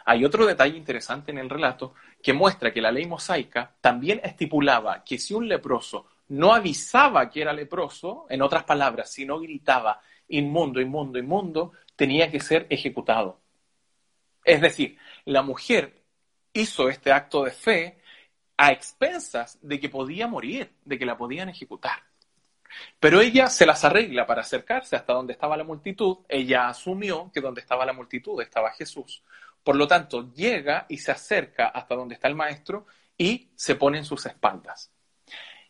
Hay 0.04 0.26
otro 0.26 0.46
detalle 0.46 0.76
interesante 0.76 1.32
en 1.32 1.38
el 1.38 1.50
relato 1.50 1.94
que 2.22 2.34
muestra 2.34 2.74
que 2.74 2.82
la 2.82 2.92
ley 2.92 3.06
mosaica 3.06 3.74
también 3.80 4.20
estipulaba 4.22 5.02
que 5.06 5.18
si 5.18 5.34
un 5.34 5.48
leproso 5.48 6.08
no 6.28 6.54
avisaba 6.54 7.30
que 7.30 7.42
era 7.42 7.54
leproso, 7.54 8.26
en 8.30 8.42
otras 8.42 8.66
palabras, 8.66 9.10
si 9.10 9.26
no 9.26 9.40
gritaba 9.40 10.02
inmundo, 10.28 10.82
inmundo, 10.82 11.18
inmundo, 11.18 11.72
tenía 11.96 12.30
que 12.30 12.42
ser 12.42 12.68
ejecutado. 12.70 13.40
Es 14.44 14.60
decir, 14.60 14.98
la 15.24 15.42
mujer 15.42 16.04
hizo 16.52 16.90
este 16.90 17.14
acto 17.14 17.46
de 17.46 17.52
fe 17.52 18.02
a 18.58 18.74
expensas 18.74 19.58
de 19.62 19.80
que 19.80 19.88
podía 19.88 20.28
morir, 20.28 20.74
de 20.84 21.00
que 21.00 21.06
la 21.06 21.18
podían 21.18 21.48
ejecutar. 21.48 22.11
Pero 23.00 23.22
ella 23.22 23.48
se 23.48 23.66
las 23.66 23.84
arregla 23.84 24.26
para 24.26 24.42
acercarse 24.42 24.96
hasta 24.96 25.14
donde 25.14 25.34
estaba 25.34 25.58
la 25.58 25.64
multitud. 25.64 26.18
Ella 26.28 26.68
asumió 26.68 27.32
que 27.34 27.42
donde 27.42 27.62
estaba 27.62 27.86
la 27.86 27.94
multitud 27.94 28.42
estaba 28.42 28.72
Jesús. 28.72 29.24
Por 29.64 29.76
lo 29.76 29.88
tanto, 29.88 30.32
llega 30.34 30.86
y 30.90 30.98
se 30.98 31.12
acerca 31.12 31.68
hasta 31.68 31.96
donde 31.96 32.16
está 32.16 32.28
el 32.28 32.36
maestro 32.36 32.86
y 33.18 33.50
se 33.56 33.76
pone 33.76 34.00
en 34.00 34.06
sus 34.06 34.26
espaldas. 34.26 34.92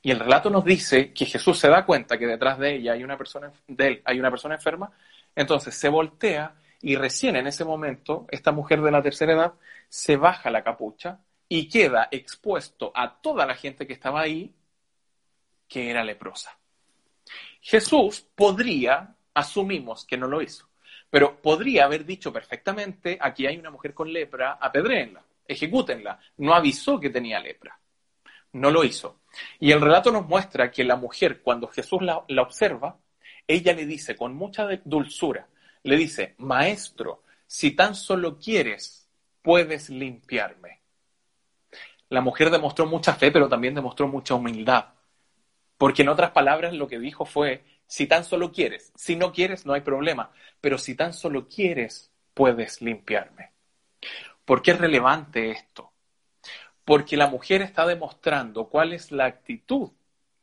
Y 0.02 0.12
el 0.12 0.20
relato 0.20 0.50
nos 0.50 0.66
dice 0.66 1.14
que 1.14 1.26
Jesús 1.26 1.60
se 1.60 1.70
da 1.70 1.86
cuenta 1.86 2.18
que 2.18 2.26
detrás 2.26 2.58
de 2.58 2.76
ella 2.76 2.94
hay 2.94 3.04
una 3.04 3.18
persona, 3.18 3.52
de 3.68 3.88
él 3.88 4.02
hay 4.06 4.20
una 4.20 4.32
persona 4.32 4.56
enferma, 4.56 4.92
entonces 5.36 5.76
se 5.76 5.90
voltea 5.90 6.56
y 6.82 6.96
recién 6.96 7.36
en 7.36 7.46
ese 7.46 7.64
momento 7.64 8.26
esta 8.32 8.52
mujer 8.52 8.82
de 8.82 8.92
la 8.92 9.04
tercera 9.04 9.34
edad 9.34 9.54
se 9.88 10.16
baja 10.16 10.50
la 10.50 10.64
capucha 10.64 11.20
y 11.48 11.70
queda 11.70 12.08
expuesto 12.10 12.92
a 12.96 13.22
toda 13.22 13.46
la 13.46 13.56
gente 13.56 13.86
que 13.86 13.94
estaba 13.94 14.22
ahí 14.22 14.56
que 15.68 15.92
era 15.92 16.04
leprosa. 16.04 16.58
Jesús 17.62 18.26
podría, 18.36 19.16
asumimos 19.34 20.06
que 20.06 20.18
no 20.18 20.28
lo 20.28 20.42
hizo, 20.42 20.68
pero 21.10 21.42
podría 21.42 21.86
haber 21.86 22.06
dicho 22.06 22.34
perfectamente, 22.34 23.18
aquí 23.22 23.46
hay 23.46 23.58
una 23.58 23.70
mujer 23.70 23.94
con 23.94 24.12
lepra, 24.12 24.58
apedréenla, 24.60 25.24
ejecútenla. 25.48 26.20
No 26.38 26.54
avisó 26.54 27.00
que 27.00 27.10
tenía 27.10 27.40
lepra. 27.40 27.78
No 28.54 28.72
lo 28.72 28.84
hizo. 28.84 29.22
Y 29.60 29.72
el 29.72 29.82
relato 29.82 30.12
nos 30.12 30.26
muestra 30.26 30.72
que 30.72 30.84
la 30.84 30.96
mujer, 30.96 31.42
cuando 31.42 31.68
Jesús 31.68 32.02
la, 32.02 32.24
la 32.28 32.42
observa, 32.42 32.98
ella 33.48 33.74
le 33.74 33.86
dice 33.86 34.16
con 34.16 34.34
mucha 34.34 34.68
dulzura, 34.84 35.48
le 35.84 35.96
dice, 35.98 36.36
maestro, 36.38 37.24
si 37.48 37.72
tan 37.72 37.96
solo 37.96 38.38
quieres, 38.38 39.10
puedes 39.42 39.90
limpiarme. 39.90 40.82
La 42.10 42.22
mujer 42.22 42.50
demostró 42.50 42.86
mucha 42.86 43.14
fe, 43.14 43.32
pero 43.32 43.48
también 43.48 43.76
demostró 43.76 44.08
mucha 44.08 44.36
humildad. 44.36 44.86
Porque 45.82 46.04
en 46.04 46.10
otras 46.10 46.30
palabras 46.30 46.76
lo 46.76 46.88
que 46.88 47.00
dijo 47.00 47.26
fue, 47.26 47.64
si 47.88 48.06
tan 48.06 48.24
solo 48.24 48.52
quieres, 48.52 48.94
si 48.96 49.16
no 49.16 49.34
quieres 49.34 49.66
no 49.66 49.74
hay 49.74 49.82
problema, 49.82 50.30
pero 50.62 50.78
si 50.78 50.94
tan 50.94 51.12
solo 51.12 51.48
quieres, 51.48 52.12
puedes 52.36 52.84
limpiarme. 52.84 53.54
¿Por 54.46 54.62
qué 54.62 54.74
es 54.74 54.78
relevante 54.78 55.50
esto? 55.50 55.92
Porque 56.86 57.18
la 57.18 57.26
mujer 57.26 57.64
está 57.64 57.88
demostrando 57.88 58.70
cuál 58.70 58.94
es 58.94 59.12
la 59.12 59.26
actitud 59.26 59.90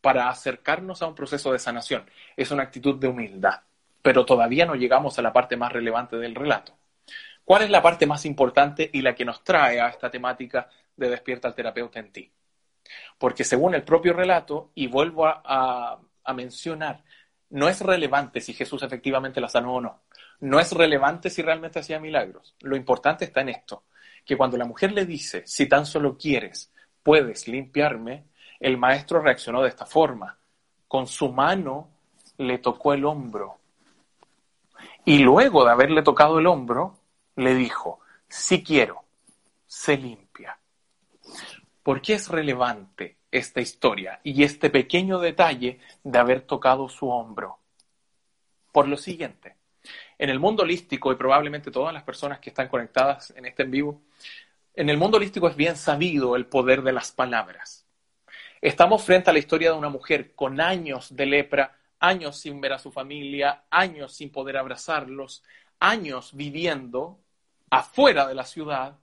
para 0.01 0.29
acercarnos 0.29 1.03
a 1.03 1.07
un 1.07 1.15
proceso 1.15 1.53
de 1.53 1.61
sanación. 1.61 2.11
Es 2.37 2.51
una 2.51 2.65
actitud 2.65 2.97
de 2.97 3.07
humildad, 3.07 3.61
pero 4.03 4.25
todavía 4.25 4.67
no 4.67 4.75
llegamos 4.75 5.21
a 5.21 5.23
la 5.23 5.33
parte 5.33 5.57
más 5.57 5.73
relevante 5.73 6.17
del 6.17 6.35
relato. 6.35 6.77
¿Cuál 7.45 7.63
es 7.63 7.71
la 7.71 7.81
parte 7.81 8.07
más 8.07 8.25
importante 8.25 8.91
y 8.93 9.03
la 9.03 9.15
que 9.15 9.25
nos 9.25 9.45
trae 9.45 9.81
a 9.81 9.87
esta 9.87 10.11
temática 10.11 10.69
de 10.97 11.11
despierta 11.11 11.47
al 11.47 11.55
terapeuta 11.55 12.01
en 12.01 12.11
ti? 12.11 12.33
Porque 13.19 13.45
según 13.45 13.75
el 13.75 13.83
propio 13.85 14.13
relato, 14.13 14.71
y 14.75 14.87
vuelvo 14.87 15.27
a, 15.27 15.99
mencionar, 16.35 17.03
no 17.51 17.69
es 17.69 17.81
relevante 17.81 18.41
si 18.41 18.53
Jesús 18.53 18.83
efectivamente 18.83 19.41
la 19.41 19.49
sanó 19.49 19.77
o 19.77 19.81
no. 19.81 20.03
No 20.41 20.61
es 20.61 20.73
relevante 20.73 21.31
si 21.31 21.43
realmente 21.43 21.79
hacía 21.79 21.99
milagros. 21.99 22.55
Lo 22.61 22.77
importante 22.77 23.25
está 23.25 23.41
en 23.41 23.49
esto, 23.49 23.85
que 24.25 24.37
cuando 24.37 24.57
la 24.57 24.67
mujer 24.67 24.93
le 24.93 25.07
dice, 25.07 25.43
si 25.47 25.67
tan 25.67 25.87
solo 25.87 26.19
quieres, 26.19 26.71
puedes 27.03 27.49
limpiarme, 27.49 28.25
el 28.61 28.77
maestro 28.77 29.21
reaccionó 29.21 29.63
de 29.63 29.71
esta 29.71 29.87
forma. 29.87 30.37
Con 30.87 31.07
su 31.07 31.33
mano 31.33 31.89
le 32.37 32.59
tocó 32.59 32.93
el 32.93 33.05
hombro. 33.05 33.59
Y 35.05 35.21
luego 35.21 35.65
de 35.65 35.71
haberle 35.71 36.03
tocado 36.03 36.39
el 36.39 36.47
hombro, 36.47 36.99
le 37.37 37.55
dijo, 37.55 38.01
si 38.29 38.63
quiero, 38.63 39.05
se 39.67 39.97
limpia. 39.97 40.28
¿Por 41.89 42.03
qué 42.03 42.13
es 42.13 42.29
relevante 42.29 43.17
esta 43.31 43.63
historia 43.63 44.21
y 44.23 44.43
este 44.43 44.69
pequeño 44.69 45.19
detalle 45.21 45.81
de 46.05 46.19
haber 46.19 46.43
tocado 46.43 46.87
su 46.91 47.09
hombro? 47.09 47.61
Por 48.71 48.87
lo 48.89 48.99
siguiente, 48.99 49.57
en 50.19 50.29
el 50.29 50.39
mundo 50.39 50.65
holístico, 50.65 51.11
y 51.11 51.17
probablemente 51.17 51.71
todas 51.71 51.95
las 51.95 52.03
personas 52.03 52.41
que 52.41 52.51
están 52.51 52.69
conectadas 52.69 53.33
en 53.35 53.47
este 53.47 53.63
en 53.63 53.71
vivo, 53.71 54.03
en 54.75 54.91
el 54.91 54.99
mundo 54.99 55.17
holístico 55.17 55.49
es 55.49 55.57
bien 55.57 55.77
sabido 55.77 56.37
el 56.37 56.45
poder 56.45 56.83
de 56.83 56.93
las 56.93 57.11
palabras. 57.11 57.87
Estamos 58.61 59.03
frente 59.03 59.31
a 59.31 59.33
la 59.33 59.39
historia 59.39 59.71
de 59.71 59.79
una 59.79 59.89
mujer 59.89 60.35
con 60.35 60.61
años 60.61 61.17
de 61.17 61.25
lepra, 61.25 61.75
años 62.01 62.37
sin 62.39 62.61
ver 62.61 62.75
a 62.75 62.79
su 62.79 62.93
familia, 62.93 63.63
años 63.71 64.13
sin 64.13 64.29
poder 64.29 64.59
abrazarlos, 64.59 65.43
años 65.81 66.35
viviendo 66.35 67.19
afuera 67.71 68.27
de 68.27 68.35
la 68.35 68.45
ciudad, 68.45 68.99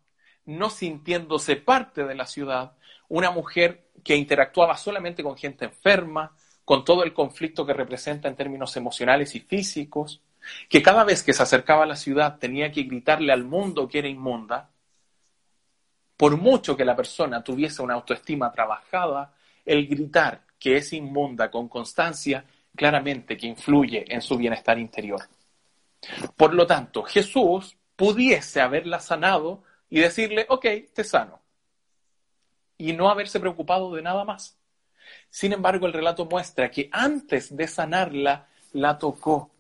no 0.45 0.69
sintiéndose 0.69 1.55
parte 1.55 2.05
de 2.05 2.15
la 2.15 2.25
ciudad, 2.25 2.73
una 3.07 3.31
mujer 3.31 3.87
que 4.03 4.15
interactuaba 4.15 4.77
solamente 4.77 5.23
con 5.23 5.37
gente 5.37 5.65
enferma, 5.65 6.35
con 6.63 6.83
todo 6.83 7.03
el 7.03 7.13
conflicto 7.13 7.65
que 7.65 7.73
representa 7.73 8.27
en 8.27 8.35
términos 8.35 8.75
emocionales 8.77 9.35
y 9.35 9.39
físicos, 9.39 10.21
que 10.69 10.81
cada 10.81 11.03
vez 11.03 11.23
que 11.23 11.33
se 11.33 11.43
acercaba 11.43 11.83
a 11.83 11.87
la 11.87 11.95
ciudad 11.95 12.37
tenía 12.37 12.71
que 12.71 12.83
gritarle 12.83 13.31
al 13.31 13.43
mundo 13.43 13.87
que 13.87 13.99
era 13.99 14.07
inmunda, 14.07 14.69
por 16.17 16.37
mucho 16.37 16.77
que 16.77 16.85
la 16.85 16.95
persona 16.95 17.43
tuviese 17.43 17.81
una 17.81 17.95
autoestima 17.95 18.51
trabajada, 18.51 19.33
el 19.65 19.87
gritar 19.87 20.41
que 20.59 20.77
es 20.77 20.93
inmunda 20.93 21.51
con 21.51 21.67
constancia 21.67 22.45
claramente 22.75 23.37
que 23.37 23.47
influye 23.47 24.05
en 24.07 24.21
su 24.21 24.37
bienestar 24.37 24.77
interior. 24.79 25.21
Por 26.35 26.53
lo 26.53 26.67
tanto, 26.67 27.03
Jesús 27.03 27.77
pudiese 27.95 28.61
haberla 28.61 28.99
sanado 28.99 29.63
y 29.89 29.99
decirle, 29.99 30.45
ok, 30.49 30.65
te 30.93 31.03
sano, 31.03 31.41
y 32.77 32.93
no 32.93 33.09
haberse 33.09 33.39
preocupado 33.39 33.93
de 33.93 34.01
nada 34.01 34.23
más. 34.25 34.57
Sin 35.29 35.53
embargo, 35.53 35.85
el 35.85 35.93
relato 35.93 36.25
muestra 36.25 36.71
que 36.71 36.89
antes 36.91 37.55
de 37.55 37.67
sanarla, 37.67 38.47
la 38.73 38.97
tocó. 38.97 39.51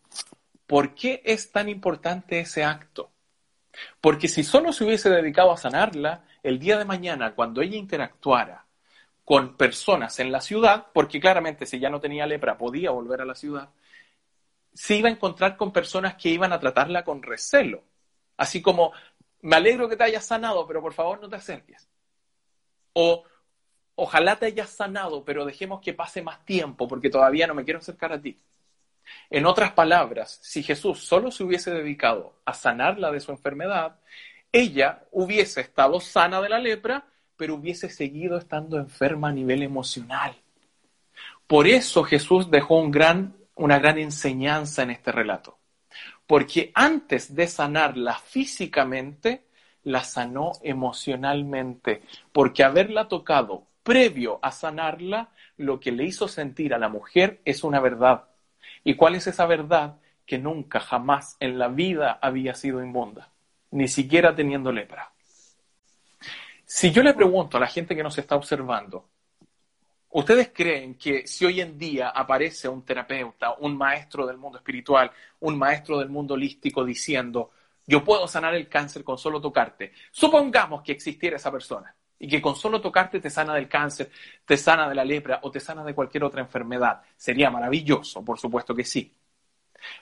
¿Por 0.67 0.95
qué 0.95 1.21
es 1.23 1.51
tan 1.51 1.69
importante 1.69 2.39
ese 2.39 2.63
acto? 2.63 3.11
Porque 4.01 4.27
si 4.27 4.43
solo 4.43 4.73
se 4.73 4.83
hubiese 4.83 5.09
dedicado 5.09 5.51
a 5.51 5.57
sanarla, 5.57 6.25
el 6.43 6.59
día 6.59 6.77
de 6.77 6.85
mañana, 6.85 7.35
cuando 7.35 7.61
ella 7.61 7.77
interactuara 7.77 8.65
con 9.23 9.57
personas 9.57 10.19
en 10.19 10.31
la 10.31 10.41
ciudad, 10.41 10.87
porque 10.93 11.19
claramente 11.19 11.65
si 11.65 11.79
ya 11.79 11.89
no 11.89 11.99
tenía 11.99 12.27
lepra 12.27 12.57
podía 12.57 12.91
volver 12.91 13.21
a 13.21 13.25
la 13.25 13.35
ciudad, 13.35 13.69
se 14.73 14.95
iba 14.95 15.09
a 15.09 15.11
encontrar 15.11 15.57
con 15.57 15.71
personas 15.71 16.15
que 16.15 16.29
iban 16.29 16.53
a 16.53 16.59
tratarla 16.59 17.03
con 17.03 17.23
recelo. 17.23 17.83
Así 18.37 18.61
como, 18.61 18.91
me 19.45 19.57
alegro 19.57 19.87
que 19.87 19.95
te 19.95 20.03
hayas 20.03 20.25
sanado, 20.25 20.65
pero 20.65 20.81
por 20.81 20.93
favor 20.93 21.21
no 21.21 21.29
te 21.29 21.35
acerques. 21.35 21.87
O 22.93 23.23
ojalá 23.93 24.37
te 24.37 24.47
hayas 24.47 24.71
sanado, 24.71 25.23
pero 25.23 25.45
dejemos 25.45 25.81
que 25.81 25.93
pase 25.93 26.23
más 26.23 26.43
tiempo 26.45 26.87
porque 26.87 27.11
todavía 27.11 27.45
no 27.45 27.53
me 27.53 27.63
quiero 27.63 27.77
acercar 27.77 28.11
a 28.11 28.19
ti. 28.19 28.39
En 29.29 29.45
otras 29.45 29.71
palabras, 29.73 30.39
si 30.41 30.63
Jesús 30.63 31.03
solo 31.03 31.29
se 31.29 31.43
hubiese 31.43 31.69
dedicado 31.69 32.33
a 32.43 32.55
sanarla 32.55 33.11
de 33.11 33.19
su 33.19 33.31
enfermedad, 33.31 33.99
ella 34.51 35.03
hubiese 35.11 35.61
estado 35.61 35.99
sana 35.99 36.41
de 36.41 36.49
la 36.49 36.57
lepra, 36.57 37.05
pero 37.37 37.53
hubiese 37.53 37.87
seguido 37.87 38.39
estando 38.39 38.79
enferma 38.79 39.29
a 39.29 39.33
nivel 39.33 39.61
emocional. 39.61 40.35
Por 41.45 41.67
eso 41.67 42.03
Jesús 42.03 42.49
dejó 42.49 42.79
una 42.79 43.77
gran 43.77 43.99
enseñanza 43.99 44.81
en 44.81 44.89
este 44.89 45.11
relato. 45.11 45.59
Porque 46.27 46.71
antes 46.73 47.35
de 47.35 47.47
sanarla 47.47 48.15
físicamente, 48.15 49.45
la 49.83 50.03
sanó 50.03 50.53
emocionalmente. 50.63 52.01
Porque 52.31 52.63
haberla 52.63 53.07
tocado 53.07 53.67
previo 53.83 54.39
a 54.41 54.51
sanarla, 54.51 55.29
lo 55.57 55.79
que 55.79 55.91
le 55.91 56.05
hizo 56.05 56.27
sentir 56.27 56.73
a 56.73 56.79
la 56.79 56.89
mujer 56.89 57.41
es 57.45 57.63
una 57.63 57.79
verdad. 57.79 58.25
¿Y 58.83 58.95
cuál 58.95 59.15
es 59.15 59.27
esa 59.27 59.45
verdad? 59.45 59.97
Que 60.25 60.39
nunca, 60.39 60.79
jamás 60.79 61.37
en 61.39 61.59
la 61.59 61.67
vida 61.67 62.17
había 62.21 62.55
sido 62.55 62.83
inmunda, 62.83 63.29
ni 63.71 63.87
siquiera 63.87 64.35
teniendo 64.35 64.71
lepra. 64.71 65.11
Si 66.65 66.91
yo 66.91 67.03
le 67.03 67.13
pregunto 67.13 67.57
a 67.57 67.59
la 67.59 67.67
gente 67.67 67.95
que 67.95 68.03
nos 68.03 68.17
está 68.17 68.35
observando, 68.35 69.05
¿ustedes 70.15 70.51
creen 70.53 70.95
que 70.95 71.27
si 71.27 71.45
hoy 71.45 71.59
en 71.59 71.77
día 71.77 72.09
aparece 72.09 72.69
un 72.69 72.83
terapeuta, 72.83 73.55
un 73.59 73.77
maestro 73.77 74.25
del 74.25 74.37
mundo 74.37 74.57
espiritual, 74.57 75.11
un 75.41 75.57
maestro 75.57 75.99
del 75.99 76.09
mundo 76.09 76.35
holístico 76.35 76.85
diciendo, 76.85 77.51
yo 77.85 78.03
puedo 78.03 78.27
sanar 78.27 78.55
el 78.55 78.69
cáncer 78.69 79.03
con 79.03 79.17
solo 79.17 79.41
tocarte? 79.41 79.91
Supongamos 80.11 80.81
que 80.83 80.93
existiera 80.93 81.35
esa 81.35 81.51
persona 81.51 81.93
y 82.17 82.29
que 82.29 82.41
con 82.41 82.55
solo 82.55 82.79
tocarte 82.79 83.19
te 83.19 83.29
sana 83.29 83.53
del 83.55 83.67
cáncer, 83.67 84.09
te 84.45 84.55
sana 84.55 84.87
de 84.87 84.95
la 84.95 85.03
lepra 85.03 85.39
o 85.43 85.51
te 85.51 85.59
sana 85.59 85.83
de 85.83 85.93
cualquier 85.93 86.23
otra 86.23 86.41
enfermedad. 86.41 87.01
Sería 87.17 87.51
maravilloso, 87.51 88.23
por 88.23 88.39
supuesto 88.39 88.73
que 88.73 88.85
sí. 88.85 89.13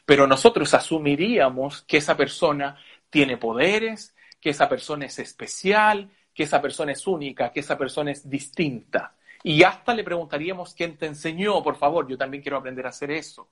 Pero 0.05 0.27
nosotros 0.27 0.73
asumiríamos 0.75 1.81
que 1.81 1.97
esa 1.97 2.15
persona 2.15 2.77
tiene 3.09 3.37
poderes, 3.37 4.15
que 4.39 4.51
esa 4.51 4.69
persona 4.69 5.05
es 5.05 5.17
especial, 5.17 6.09
que 6.33 6.43
esa 6.43 6.61
persona 6.61 6.91
es 6.91 7.07
única, 7.07 7.51
que 7.51 7.61
esa 7.61 7.77
persona 7.77 8.11
es 8.11 8.29
distinta. 8.29 9.15
Y 9.43 9.63
hasta 9.63 9.93
le 9.93 10.05
preguntaríamos 10.05 10.73
quién 10.73 10.97
te 10.97 11.05
enseñó, 11.05 11.61
por 11.61 11.75
favor, 11.75 12.07
yo 12.07 12.17
también 12.17 12.41
quiero 12.41 12.57
aprender 12.57 12.85
a 12.85 12.89
hacer 12.89 13.11
eso. 13.11 13.49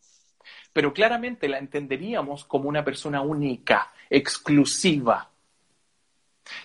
Pero 0.71 0.93
claramente 0.93 1.49
la 1.49 1.57
entenderíamos 1.57 2.45
como 2.45 2.69
una 2.69 2.83
persona 2.83 3.21
única, 3.21 3.91
exclusiva. 4.09 5.29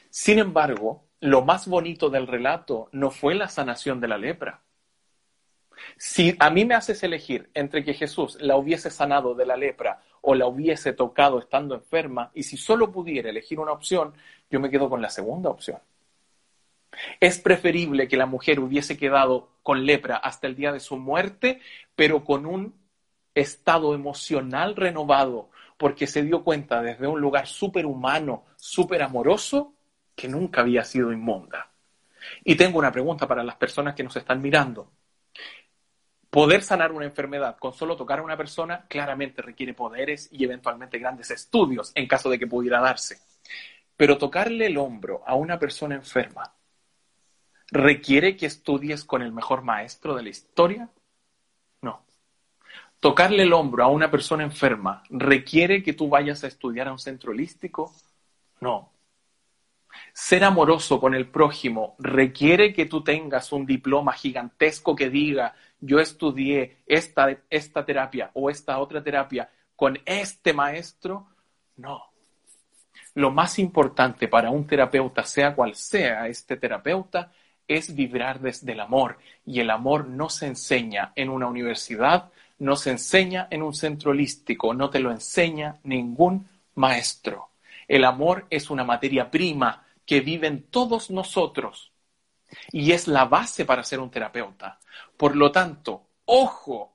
Sin 0.09 0.39
embargo, 0.39 1.05
lo 1.21 1.43
más 1.43 1.67
bonito 1.67 2.09
del 2.09 2.27
relato 2.27 2.89
no 2.93 3.11
fue 3.11 3.35
la 3.35 3.49
sanación 3.49 4.01
de 4.01 4.09
la 4.09 4.17
lepra. 4.17 4.63
Si 5.97 6.35
a 6.39 6.49
mí 6.51 6.65
me 6.65 6.75
haces 6.75 7.03
elegir 7.03 7.51
entre 7.53 7.85
que 7.85 7.95
Jesús 7.95 8.39
la 8.41 8.57
hubiese 8.57 8.91
sanado 8.91 9.35
de 9.35 9.45
la 9.45 9.57
lepra 9.57 10.03
o 10.23 10.35
la 10.35 10.47
hubiese 10.47 10.93
tocado 10.93 11.39
estando 11.39 11.75
enferma, 11.75 12.31
y 12.33 12.45
si 12.45 12.57
solo 12.57 12.91
pudiera 12.91 13.29
elegir 13.29 13.59
una 13.59 13.73
opción, 13.73 14.15
yo 14.51 14.61
me 14.61 14.71
quedo 14.71 14.89
con 14.89 15.03
la 15.03 15.11
segunda 15.11 15.51
opción. 15.51 15.79
Es 17.21 17.39
preferible 17.39 18.09
que 18.09 18.17
la 18.17 18.27
mujer 18.27 18.61
hubiese 18.61 18.97
quedado 18.97 19.51
con 19.63 19.85
lepra 19.85 20.17
hasta 20.17 20.47
el 20.47 20.57
día 20.57 20.73
de 20.73 20.81
su 20.81 20.97
muerte, 20.97 21.61
pero 21.95 22.25
con 22.25 22.47
un 22.47 22.75
estado 23.35 23.95
emocional 23.95 24.77
renovado, 24.77 25.51
porque 25.77 26.07
se 26.07 26.23
dio 26.23 26.43
cuenta 26.43 26.83
desde 26.83 27.07
un 27.07 27.21
lugar 27.21 27.47
súper 27.47 27.85
humano, 27.87 28.45
súper 28.57 29.03
amoroso, 29.03 29.75
que 30.15 30.29
nunca 30.29 30.63
había 30.63 30.85
sido 30.85 31.13
inmunda. 31.13 31.71
Y 32.45 32.57
tengo 32.57 32.79
una 32.79 32.91
pregunta 32.91 33.29
para 33.29 33.45
las 33.45 33.57
personas 33.57 33.95
que 33.95 34.03
nos 34.03 34.17
están 34.17 34.41
mirando. 34.41 34.91
Poder 36.31 36.63
sanar 36.63 36.93
una 36.93 37.07
enfermedad 37.07 37.57
con 37.59 37.73
solo 37.73 37.97
tocar 37.97 38.19
a 38.19 38.23
una 38.23 38.37
persona 38.37 38.87
claramente 38.89 39.43
requiere 39.43 39.75
poderes 39.75 40.29
y 40.33 40.45
eventualmente 40.45 40.99
grandes 40.99 41.31
estudios 41.31 41.93
en 41.95 42.07
caso 42.07 42.29
de 42.29 42.39
que 42.39 42.47
pudiera 42.47 42.81
darse. 42.81 43.19
Pero 43.97 44.19
tocarle 44.19 44.67
el 44.67 44.77
hombro 44.77 45.23
a 45.27 45.35
una 45.35 45.59
persona 45.59 45.95
enferma 45.95 46.56
requiere 47.71 48.37
que 48.37 48.47
estudies 48.47 49.05
con 49.05 49.23
el 49.23 49.33
mejor 49.33 49.63
maestro 49.63 50.15
de 50.15 50.23
la 50.23 50.29
historia? 50.29 50.89
No. 51.83 52.03
Tocarle 53.01 53.43
el 53.43 53.53
hombro 53.53 53.85
a 53.85 53.89
una 53.89 54.11
persona 54.11 54.45
enferma 54.45 55.03
requiere 55.11 55.83
que 55.83 55.93
tú 55.93 56.09
vayas 56.09 56.45
a 56.45 56.49
estudiar 56.49 56.89
a 56.89 56.93
un 56.93 56.99
centro 56.99 57.33
holístico? 57.33 57.93
No. 58.61 58.91
Ser 60.13 60.45
amoroso 60.45 61.01
con 61.01 61.15
el 61.15 61.29
prójimo 61.29 61.95
requiere 61.99 62.73
que 62.73 62.87
tú 62.87 63.03
tengas 63.03 63.53
un 63.53 63.67
diploma 63.67 64.13
gigantesco 64.13 64.95
que 64.95 65.11
diga, 65.11 65.55
yo 65.81 66.01
estudié 66.01 66.79
esta, 66.87 67.37
esta 67.51 67.85
terapia 67.85 68.31
o 68.35 68.51
esta 68.51 68.79
otra 68.79 69.03
terapia 69.03 69.51
con 69.75 69.99
este 70.05 70.53
maestro. 70.53 71.29
No. 71.77 72.03
Lo 73.15 73.31
más 73.31 73.59
importante 73.59 74.29
para 74.29 74.51
un 74.51 74.67
terapeuta, 74.67 75.23
sea 75.25 75.55
cual 75.55 75.75
sea 75.75 76.29
este 76.29 76.57
terapeuta, 76.57 77.31
es 77.69 77.95
vibrar 77.95 78.41
desde 78.41 78.73
el 78.73 78.81
amor. 78.81 79.19
Y 79.45 79.61
el 79.61 79.71
amor 79.71 80.07
no 80.07 80.29
se 80.29 80.47
enseña 80.47 81.13
en 81.17 81.29
una 81.29 81.47
universidad, 81.47 82.31
no 82.59 82.77
se 82.77 82.91
enseña 82.91 83.49
en 83.51 83.63
un 83.63 83.75
centro 83.75 84.13
holístico, 84.13 84.75
no 84.75 84.91
te 84.91 85.01
lo 85.01 85.11
enseña 85.11 85.77
ningún 85.85 86.49
maestro. 86.75 87.51
El 87.89 88.05
amor 88.05 88.47
es 88.51 88.71
una 88.71 88.85
materia 88.85 89.31
prima 89.31 89.87
que 90.05 90.21
viven 90.21 90.67
todos 90.71 91.11
nosotros 91.11 91.93
y 92.71 92.93
es 92.93 93.09
la 93.09 93.25
base 93.25 93.65
para 93.65 93.83
ser 93.83 94.01
un 94.01 94.11
terapeuta. 94.11 94.79
Por 95.17 95.37
lo 95.37 95.51
tanto, 95.51 96.07
ojo, 96.25 96.95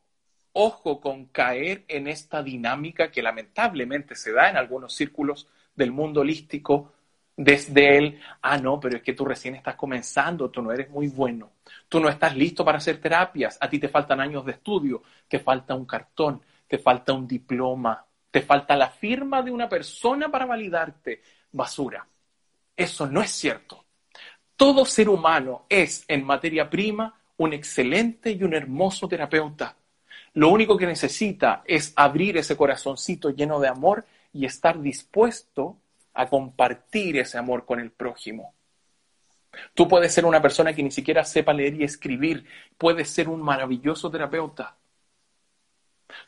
ojo 0.53 0.99
con 0.99 1.25
caer 1.25 1.83
en 1.87 2.07
esta 2.07 2.41
dinámica 2.41 3.11
que 3.11 3.21
lamentablemente 3.21 4.15
se 4.15 4.31
da 4.31 4.49
en 4.49 4.57
algunos 4.57 4.95
círculos 4.95 5.47
del 5.75 5.91
mundo 5.91 6.21
holístico 6.21 6.93
desde 7.43 7.97
el, 7.97 8.19
ah, 8.41 8.57
no, 8.57 8.79
pero 8.79 8.97
es 8.97 9.03
que 9.03 9.13
tú 9.13 9.25
recién 9.25 9.55
estás 9.55 9.75
comenzando, 9.75 10.49
tú 10.51 10.61
no 10.61 10.71
eres 10.71 10.89
muy 10.89 11.07
bueno, 11.07 11.53
tú 11.89 11.99
no 11.99 12.07
estás 12.07 12.35
listo 12.35 12.63
para 12.63 12.77
hacer 12.77 13.01
terapias, 13.01 13.57
a 13.59 13.67
ti 13.67 13.79
te 13.79 13.89
faltan 13.89 14.19
años 14.19 14.45
de 14.45 14.51
estudio, 14.53 15.01
te 15.27 15.39
falta 15.39 15.73
un 15.73 15.85
cartón, 15.85 16.41
te 16.67 16.77
falta 16.77 17.13
un 17.13 17.27
diploma, 17.27 18.05
te 18.29 18.41
falta 18.41 18.75
la 18.75 18.89
firma 18.89 19.41
de 19.41 19.51
una 19.51 19.67
persona 19.67 20.29
para 20.29 20.45
validarte. 20.45 21.21
Basura. 21.51 22.07
Eso 22.75 23.07
no 23.07 23.21
es 23.21 23.31
cierto. 23.31 23.83
Todo 24.55 24.85
ser 24.85 25.09
humano 25.09 25.65
es, 25.67 26.05
en 26.07 26.23
materia 26.23 26.69
prima, 26.69 27.19
un 27.37 27.53
excelente 27.53 28.31
y 28.31 28.43
un 28.43 28.53
hermoso 28.53 29.07
terapeuta. 29.07 29.75
Lo 30.35 30.49
único 30.49 30.77
que 30.77 30.85
necesita 30.85 31.63
es 31.65 31.91
abrir 31.95 32.37
ese 32.37 32.55
corazoncito 32.55 33.31
lleno 33.31 33.59
de 33.59 33.67
amor 33.67 34.05
y 34.31 34.45
estar 34.45 34.79
dispuesto 34.79 35.80
a 36.13 36.27
compartir 36.27 37.17
ese 37.17 37.37
amor 37.37 37.65
con 37.65 37.79
el 37.79 37.91
prójimo. 37.91 38.55
Tú 39.73 39.87
puedes 39.87 40.13
ser 40.13 40.25
una 40.25 40.41
persona 40.41 40.73
que 40.73 40.83
ni 40.83 40.91
siquiera 40.91 41.23
sepa 41.23 41.53
leer 41.53 41.75
y 41.75 41.83
escribir, 41.83 42.45
puedes 42.77 43.09
ser 43.09 43.27
un 43.29 43.41
maravilloso 43.41 44.09
terapeuta. 44.09 44.77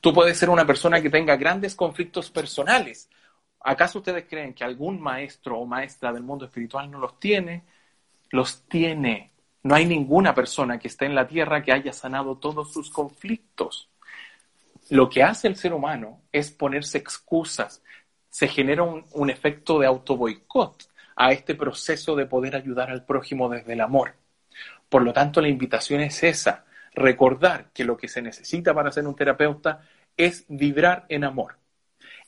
Tú 0.01 0.13
puedes 0.13 0.37
ser 0.37 0.49
una 0.49 0.65
persona 0.65 1.01
que 1.01 1.09
tenga 1.09 1.35
grandes 1.35 1.75
conflictos 1.75 2.29
personales, 2.29 3.09
¿Acaso 3.63 3.99
ustedes 3.99 4.25
creen 4.29 4.53
que 4.53 4.65
algún 4.65 4.99
maestro 4.99 5.57
o 5.57 5.65
maestra 5.65 6.11
del 6.11 6.23
mundo 6.23 6.45
espiritual 6.45 6.91
no 6.91 6.99
los 6.99 7.17
tiene? 7.17 7.63
Los 8.29 8.63
tiene. 8.67 9.31
No 9.63 9.73
hay 9.73 9.85
ninguna 9.85 10.35
persona 10.35 10.77
que 10.77 10.89
esté 10.89 11.05
en 11.05 11.15
la 11.15 11.25
tierra 11.25 11.63
que 11.63 11.71
haya 11.71 11.93
sanado 11.93 12.37
todos 12.37 12.73
sus 12.73 12.89
conflictos. 12.89 13.89
Lo 14.89 15.09
que 15.09 15.23
hace 15.23 15.47
el 15.47 15.55
ser 15.55 15.73
humano 15.73 16.23
es 16.33 16.51
ponerse 16.51 16.97
excusas. 16.97 17.81
Se 18.33 18.47
genera 18.47 18.81
un, 18.81 19.29
efecto 19.29 19.77
de 19.77 19.85
autoboicot 19.85 20.89
a 21.15 21.31
este 21.31 21.53
proceso 21.53 22.15
de 22.15 22.25
poder 22.25 22.55
ayudar 22.55 22.89
al 22.89 23.05
prójimo 23.05 23.47
desde 23.47 23.73
el 23.73 23.81
amor. 23.81 24.15
Por 24.89 25.03
lo 25.03 25.13
tanto, 25.13 25.39
la 25.39 25.49
invitación 25.49 26.01
es 26.01 26.23
esa, 26.23 26.65
recordar 26.95 27.69
que 27.71 27.83
lo 27.83 27.95
que 27.95 28.07
se 28.07 28.23
necesita 28.23 28.73
para 28.73 28.91
ser 28.91 29.05
un 29.05 29.15
terapeuta 29.15 29.81
es 30.17 30.45
vibrar 30.47 31.05
en 31.09 31.25
amor. 31.25 31.59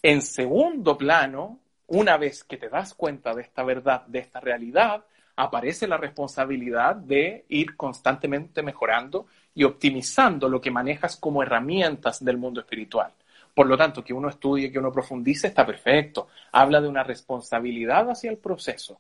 En 0.04 0.22
segundo 0.22 0.96
plano, 0.96 1.60
una 1.88 2.18
vez 2.18 2.44
que 2.44 2.58
te 2.58 2.70
das 2.70 2.94
cuenta 2.94 3.34
de 3.34 3.42
esta 3.42 3.64
verdad, 3.64 4.06
de 4.06 4.20
esta 4.20 4.40
realidad, 4.40 5.06
aparece 5.36 5.88
la 5.88 5.98
responsabilidad 5.98 6.98
de 6.98 7.46
ir 7.50 7.76
constantemente 7.76 8.62
mejorando 8.62 9.26
y 9.56 9.64
optimizando 9.64 10.50
lo 10.50 10.62
que 10.62 10.70
manejas 10.70 11.18
como 11.18 11.42
herramientas 11.42 12.24
del 12.24 12.38
mundo 12.38 12.60
espiritual. 12.60 13.12
Por 13.56 13.68
lo 13.68 13.78
tanto, 13.78 14.04
que 14.04 14.14
uno 14.14 14.30
estudie, 14.30 14.72
que 14.72 14.80
uno 14.80 14.92
profundice, 14.92 15.48
está 15.48 15.66
perfecto. 15.66 16.28
Habla 16.52 16.82
de 16.82 16.90
una 16.90 17.04
responsabilidad 17.04 18.10
hacia 18.12 18.30
el 18.30 18.38
proceso. 18.38 19.00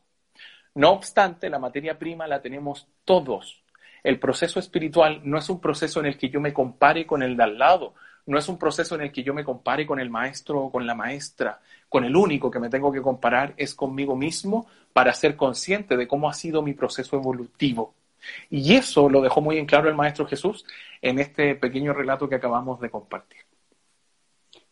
No 0.73 0.91
obstante, 0.91 1.49
la 1.49 1.59
materia 1.59 1.99
prima 1.99 2.25
la 2.25 2.41
tenemos 2.41 2.87
todos. 3.03 3.61
El 4.01 4.17
proceso 4.17 4.59
espiritual 4.59 5.21
no 5.23 5.37
es 5.37 5.49
un 5.49 5.59
proceso 5.59 5.99
en 5.99 6.05
el 6.05 6.17
que 6.17 6.29
yo 6.29 6.39
me 6.39 6.53
compare 6.53 7.05
con 7.05 7.21
el 7.21 7.35
de 7.35 7.43
al 7.43 7.57
lado, 7.57 7.93
no 8.27 8.37
es 8.37 8.47
un 8.47 8.57
proceso 8.57 8.95
en 8.95 9.01
el 9.01 9.11
que 9.11 9.23
yo 9.23 9.33
me 9.33 9.43
compare 9.43 9.85
con 9.85 9.99
el 9.99 10.09
maestro 10.09 10.59
o 10.61 10.71
con 10.71 10.87
la 10.87 10.95
maestra, 10.95 11.59
con 11.89 12.05
el 12.05 12.15
único 12.15 12.49
que 12.49 12.59
me 12.59 12.69
tengo 12.69 12.91
que 12.91 13.01
comparar 13.01 13.53
es 13.57 13.75
conmigo 13.75 14.15
mismo 14.15 14.67
para 14.93 15.13
ser 15.13 15.35
consciente 15.35 15.95
de 15.97 16.07
cómo 16.07 16.29
ha 16.29 16.33
sido 16.33 16.61
mi 16.61 16.73
proceso 16.73 17.15
evolutivo. 17.17 17.93
Y 18.49 18.75
eso 18.75 19.09
lo 19.09 19.21
dejó 19.21 19.41
muy 19.41 19.57
en 19.57 19.65
claro 19.65 19.89
el 19.89 19.95
Maestro 19.95 20.25
Jesús 20.25 20.65
en 21.01 21.19
este 21.19 21.55
pequeño 21.55 21.93
relato 21.93 22.27
que 22.27 22.35
acabamos 22.35 22.79
de 22.79 22.89
compartir. 22.89 23.41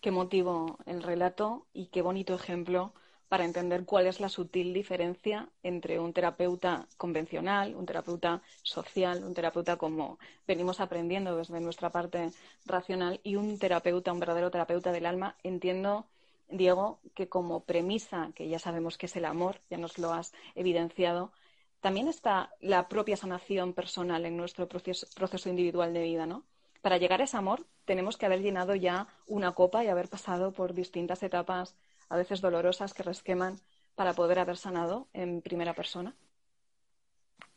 Qué 0.04 0.12
motivo 0.12 0.80
el 0.86 1.02
relato 1.02 1.66
y 1.72 1.86
qué 1.86 2.02
bonito 2.02 2.36
ejemplo 2.36 2.94
para 3.30 3.46
entender 3.46 3.86
cuál 3.86 4.06
es 4.06 4.20
la 4.20 4.28
sutil 4.28 4.74
diferencia 4.74 5.48
entre 5.64 5.98
un 5.98 6.12
terapeuta 6.12 6.90
convencional, 6.98 7.74
un 7.74 7.86
terapeuta 7.86 8.42
social, 8.64 9.24
un 9.24 9.34
terapeuta 9.34 9.78
como 9.78 10.20
venimos 10.46 10.82
aprendiendo 10.82 11.38
desde 11.38 11.62
nuestra 11.62 11.90
parte 11.90 12.32
racional 12.66 13.22
y 13.24 13.38
un 13.38 13.58
terapeuta, 13.58 14.12
un 14.12 14.20
verdadero 14.20 14.52
terapeuta 14.52 14.92
del 14.92 15.06
alma. 15.06 15.38
Entiendo, 15.42 16.06
Diego, 16.50 17.00
que 17.16 17.30
como 17.30 17.64
premisa, 17.64 18.34
que 18.36 18.50
ya 18.50 18.60
sabemos 18.60 18.98
que 18.98 19.06
es 19.06 19.16
el 19.16 19.24
amor, 19.24 19.62
ya 19.70 19.78
nos 19.78 19.98
lo 20.00 20.12
has 20.12 20.34
evidenciado, 20.54 21.32
también 21.80 22.10
está 22.10 22.52
la 22.60 22.90
propia 22.90 23.16
sanación 23.16 23.72
personal 23.72 24.26
en 24.26 24.36
nuestro 24.36 24.68
proceso, 24.68 25.08
proceso 25.16 25.48
individual 25.48 25.94
de 25.94 26.04
vida, 26.04 26.26
¿no? 26.26 26.44
Para 26.84 26.98
llegar 26.98 27.22
a 27.22 27.24
ese 27.24 27.38
amor 27.38 27.66
tenemos 27.86 28.18
que 28.18 28.26
haber 28.26 28.42
llenado 28.42 28.76
ya 28.76 29.08
una 29.26 29.54
copa 29.54 29.86
y 29.86 29.88
haber 29.88 30.10
pasado 30.10 30.52
por 30.52 30.74
distintas 30.74 31.24
etapas 31.24 31.78
a 32.10 32.18
veces 32.18 32.42
dolorosas, 32.42 32.94
que 32.94 33.04
resqueman 33.04 33.58
para 33.96 34.12
poder 34.12 34.38
haber 34.38 34.58
sanado 34.58 35.08
en 35.14 35.42
primera 35.42 35.74
persona? 35.74 36.14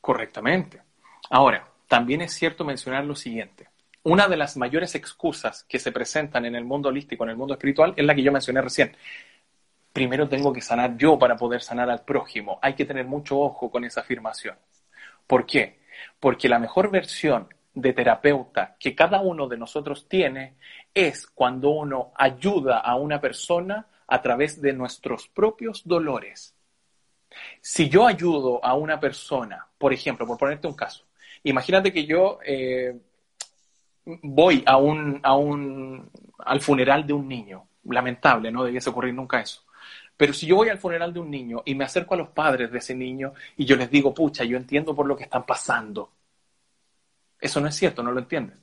Correctamente. 0.01 0.81
Ahora, 1.29 1.69
también 1.89 2.21
es 2.21 2.35
cierto 2.35 2.65
mencionar 2.65 3.05
lo 3.05 3.17
siguiente. 3.17 3.69
Una 4.05 4.29
de 4.29 4.37
las 4.37 4.57
mayores 4.57 4.95
excusas 4.95 5.65
que 5.65 5.81
se 5.81 5.91
presentan 5.91 6.45
en 6.45 6.55
el 6.55 6.65
mundo 6.65 6.91
holístico, 6.91 7.25
en 7.25 7.31
el 7.31 7.37
mundo 7.37 7.55
espiritual, 7.55 7.95
es 7.97 8.07
la 8.07 8.15
que 8.15 8.23
yo 8.23 8.31
mencioné 8.31 8.63
recién. 8.63 8.97
Primero 9.93 10.29
tengo 10.29 10.53
que 10.53 10.61
sanar 10.61 10.97
yo 10.97 11.19
para 11.19 11.35
poder 11.35 11.63
sanar 11.63 11.91
al 11.91 12.05
prójimo. 12.05 12.61
Hay 12.63 12.75
que 12.75 12.85
tener 12.85 13.07
mucho 13.07 13.41
ojo 13.41 13.73
con 13.73 13.85
esa 13.85 14.03
afirmación. 14.03 14.57
¿Por 15.27 15.47
qué? 15.47 15.81
Porque 16.21 16.49
la 16.49 16.61
mejor 16.61 16.93
versión 16.93 17.49
de 17.77 17.93
terapeuta 17.93 18.75
que 18.81 18.95
cada 18.95 19.21
uno 19.21 19.47
de 19.47 19.59
nosotros 19.59 20.09
tiene 20.09 20.55
es 20.95 21.27
cuando 21.27 21.71
uno 21.71 22.13
ayuda 22.17 22.79
a 22.79 22.97
una 22.97 23.21
persona 23.21 23.87
a 24.09 24.23
través 24.23 24.63
de 24.63 24.73
nuestros 24.73 25.29
propios 25.29 25.87
dolores. 25.87 26.55
Si 27.61 27.91
yo 27.91 28.07
ayudo 28.07 28.65
a 28.65 28.75
una 28.75 28.99
persona, 28.99 29.67
por 29.77 29.93
ejemplo, 29.93 30.27
por 30.27 30.39
ponerte 30.39 30.67
un 30.67 30.75
caso, 30.75 31.05
imagínate 31.45 31.93
que 31.93 32.07
yo 32.07 32.39
eh, 32.47 32.97
voy 34.07 34.63
a 34.65 34.79
un, 34.79 35.21
a 35.23 35.37
un, 35.37 36.11
al 36.39 36.61
funeral 36.63 37.07
de 37.07 37.13
un 37.13 37.29
niño, 37.29 37.69
lamentable, 37.85 38.51
no 38.51 38.65
debiese 38.65 38.89
ocurrir 38.89 39.13
nunca 39.13 39.41
eso. 39.41 39.65
Pero 40.17 40.33
si 40.33 40.47
yo 40.47 40.57
voy 40.57 40.71
al 40.71 40.79
funeral 40.79 41.13
de 41.13 41.21
un 41.21 41.31
niño 41.31 41.63
y 41.67 41.75
me 41.75 41.85
acerco 41.85 42.15
a 42.15 42.17
los 42.17 42.29
padres 42.29 42.73
de 42.73 42.79
ese 42.79 42.95
niño 42.95 43.35
y 43.59 43.67
yo 43.67 43.77
les 43.77 43.91
digo, 43.91 44.15
pucha, 44.15 44.45
yo 44.45 44.57
entiendo 44.57 44.95
por 44.95 45.07
lo 45.07 45.15
que 45.15 45.25
están 45.25 45.45
pasando, 45.45 46.16
eso 47.41 47.61
no 47.61 47.69
es 47.69 47.75
cierto, 47.75 48.03
no 48.03 48.13
lo 48.13 48.21
entiendes. 48.21 48.57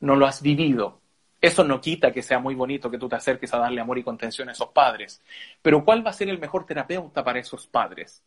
No 0.00 0.16
lo 0.16 0.26
has 0.26 0.42
vivido, 0.42 1.00
eso 1.40 1.64
no 1.64 1.80
quita 1.80 2.12
que 2.12 2.22
sea 2.22 2.38
muy 2.38 2.54
bonito 2.54 2.90
que 2.90 2.98
tú 2.98 3.08
te 3.08 3.16
acerques 3.16 3.52
a 3.52 3.58
darle 3.58 3.80
amor 3.80 3.98
y 3.98 4.02
contención 4.02 4.48
a 4.48 4.52
esos 4.52 4.68
padres. 4.68 5.22
Pero 5.62 5.84
¿cuál 5.84 6.04
va 6.04 6.10
a 6.10 6.14
ser 6.14 6.28
el 6.28 6.38
mejor 6.38 6.64
terapeuta 6.66 7.22
para 7.22 7.38
esos 7.38 7.66
padres? 7.66 8.22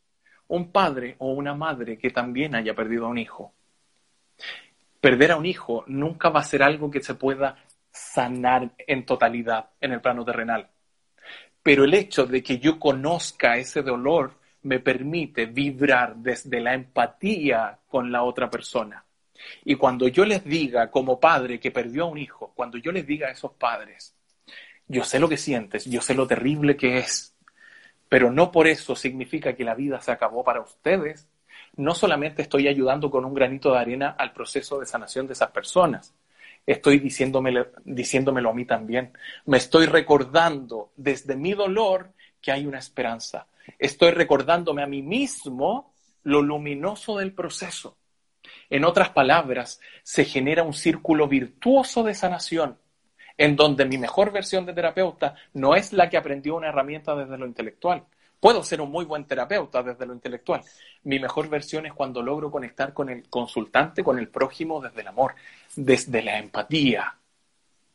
Un 0.47 0.71
padre 0.71 1.15
o 1.19 1.31
una 1.33 1.53
madre 1.53 1.97
que 1.97 2.11
también 2.11 2.55
haya 2.55 2.73
perdido 2.75 3.05
a 3.05 3.09
un 3.09 3.17
hijo. 3.17 3.53
Perder 5.01 5.31
a 5.31 5.37
un 5.37 5.45
hijo 5.45 5.83
nunca 5.87 6.29
va 6.29 6.41
a 6.41 6.43
ser 6.43 6.61
algo 6.61 6.91
que 6.91 7.01
se 7.01 7.15
pueda 7.15 7.57
sanar 7.91 8.71
en 8.77 9.05
totalidad 9.05 9.69
en 9.81 9.93
el 9.93 10.01
plano 10.01 10.23
terrenal. 10.23 10.67
Pero 11.63 11.83
el 11.83 11.93
hecho 11.93 12.25
de 12.25 12.41
que 12.43 12.59
yo 12.59 12.79
conozca 12.79 13.57
ese 13.57 13.81
dolor 13.81 14.33
me 14.63 14.79
permite 14.79 15.45
vibrar 15.45 16.15
desde 16.15 16.59
la 16.59 16.73
empatía 16.73 17.79
con 17.87 18.11
la 18.11 18.23
otra 18.23 18.49
persona. 18.49 19.03
Y 19.65 19.75
cuando 19.75 20.07
yo 20.07 20.25
les 20.25 20.43
diga 20.43 20.89
como 20.91 21.19
padre 21.19 21.59
que 21.59 21.71
perdió 21.71 22.03
a 22.03 22.07
un 22.07 22.17
hijo, 22.17 22.51
cuando 22.55 22.77
yo 22.77 22.91
les 22.91 23.05
diga 23.05 23.27
a 23.27 23.31
esos 23.31 23.51
padres, 23.53 24.15
yo 24.87 25.03
sé 25.03 25.19
lo 25.19 25.29
que 25.29 25.37
sientes, 25.37 25.85
yo 25.85 26.01
sé 26.01 26.15
lo 26.15 26.27
terrible 26.27 26.75
que 26.75 26.97
es, 26.97 27.35
pero 28.09 28.31
no 28.31 28.51
por 28.51 28.67
eso 28.67 28.95
significa 28.95 29.53
que 29.53 29.63
la 29.63 29.75
vida 29.75 30.01
se 30.01 30.11
acabó 30.11 30.43
para 30.43 30.61
ustedes. 30.61 31.27
No 31.75 31.93
solamente 31.93 32.41
estoy 32.41 32.67
ayudando 32.67 33.11
con 33.11 33.23
un 33.23 33.33
granito 33.33 33.71
de 33.71 33.79
arena 33.79 34.15
al 34.17 34.33
proceso 34.33 34.79
de 34.79 34.87
sanación 34.87 35.27
de 35.27 35.33
esas 35.33 35.51
personas, 35.51 36.15
estoy 36.65 36.99
diciéndomelo, 36.99 37.67
diciéndomelo 37.85 38.49
a 38.49 38.53
mí 38.53 38.65
también. 38.65 39.13
Me 39.45 39.57
estoy 39.57 39.85
recordando 39.85 40.91
desde 40.95 41.35
mi 41.35 41.53
dolor 41.53 42.11
que 42.41 42.51
hay 42.51 42.65
una 42.65 42.79
esperanza. 42.79 43.47
Estoy 43.77 44.11
recordándome 44.11 44.81
a 44.81 44.87
mí 44.87 45.01
mismo 45.01 45.93
lo 46.23 46.41
luminoso 46.41 47.17
del 47.17 47.33
proceso. 47.33 47.97
En 48.69 48.85
otras 48.85 49.09
palabras, 49.09 49.79
se 50.03 50.25
genera 50.25 50.63
un 50.63 50.73
círculo 50.73 51.27
virtuoso 51.27 52.03
de 52.03 52.13
sanación, 52.13 52.77
en 53.37 53.55
donde 53.55 53.85
mi 53.85 53.97
mejor 53.97 54.31
versión 54.31 54.65
de 54.65 54.73
terapeuta 54.73 55.35
no 55.53 55.75
es 55.75 55.93
la 55.93 56.09
que 56.09 56.17
aprendió 56.17 56.55
una 56.55 56.69
herramienta 56.69 57.15
desde 57.15 57.37
lo 57.37 57.45
intelectual. 57.45 58.03
Puedo 58.39 58.63
ser 58.63 58.79
un 58.79 58.91
muy 58.91 59.05
buen 59.05 59.25
terapeuta 59.25 59.83
desde 59.83 60.05
lo 60.05 60.13
intelectual. 60.13 60.61
Mi 61.03 61.19
mejor 61.19 61.49
versión 61.49 61.85
es 61.85 61.93
cuando 61.93 62.21
logro 62.21 62.51
conectar 62.51 62.93
con 62.93 63.09
el 63.09 63.27
consultante, 63.29 64.03
con 64.03 64.17
el 64.17 64.29
prójimo 64.29 64.79
desde 64.81 65.01
el 65.01 65.07
amor, 65.07 65.35
desde 65.75 66.21
la 66.21 66.37
empatía. 66.37 67.15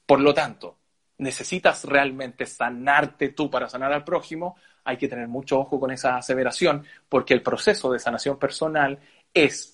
Por 0.05 0.21
lo 0.21 0.35
tanto, 0.35 0.77
necesitas 1.19 1.85
realmente 1.85 2.45
sanarte 2.47 3.31
tú 3.31 3.51
para 3.51 3.69
sanar 3.69 3.93
al 3.93 4.05
prójimo, 4.05 4.57
hay 4.85 4.99
que 4.99 5.09
tener 5.09 5.29
mucho 5.29 5.61
ojo 5.61 5.81
con 5.81 5.91
esa 5.91 6.17
aseveración, 6.17 6.85
porque 7.09 7.33
el 7.33 7.43
proceso 7.43 7.91
de 7.91 7.99
sanación 7.99 8.39
personal 8.39 8.99
es 9.33 9.74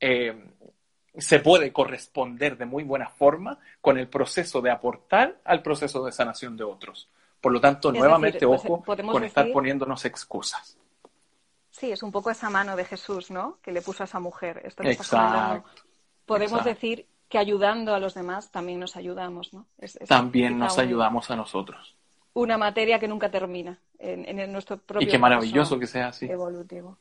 eh, 0.00 0.34
se 1.16 1.40
puede 1.40 1.72
corresponder 1.72 2.56
de 2.56 2.66
muy 2.66 2.84
buena 2.84 3.08
forma 3.08 3.58
con 3.80 3.98
el 3.98 4.08
proceso 4.08 4.60
de 4.60 4.70
aportar 4.70 5.40
al 5.44 5.62
proceso 5.62 6.04
de 6.04 6.12
sanación 6.12 6.56
de 6.56 6.64
otros. 6.64 7.08
Por 7.40 7.52
lo 7.52 7.60
tanto, 7.60 7.92
nuevamente, 7.92 8.46
pues, 8.46 8.62
ojo 8.64 8.82
con 8.84 9.24
estar 9.24 9.50
poniéndonos 9.52 10.04
excusas. 10.04 10.76
Sí, 11.70 11.90
es 11.90 12.02
un 12.02 12.12
poco 12.12 12.30
esa 12.30 12.50
mano 12.50 12.76
de 12.76 12.84
Jesús, 12.84 13.30
¿no? 13.30 13.58
Que 13.62 13.72
le 13.72 13.80
puso 13.80 14.02
a 14.02 14.06
esa 14.06 14.20
mujer. 14.20 14.60
Esto 14.64 14.82
exacto, 14.82 15.64
Podemos 16.26 16.64
decir 16.64 17.06
que 17.28 17.38
ayudando 17.38 17.94
a 17.94 18.00
los 18.00 18.14
demás 18.14 18.50
también 18.50 18.80
nos 18.80 18.96
ayudamos, 18.96 19.54
¿no? 19.54 19.66
también 20.06 20.58
nos 20.58 20.78
ayudamos 20.78 21.30
a 21.30 21.36
nosotros. 21.36 21.96
Una 22.34 22.58
materia 22.58 22.98
que 22.98 23.08
nunca 23.08 23.30
termina 23.30 23.78
en, 23.98 24.52
nuestro 24.52 24.78
propio 24.78 25.06
Y 25.06 25.10
qué 25.10 25.18
maravilloso 25.18 25.78
que 25.78 25.86
sea 25.86 26.08
así. 26.08 26.26
Evolutivo. 26.26 26.98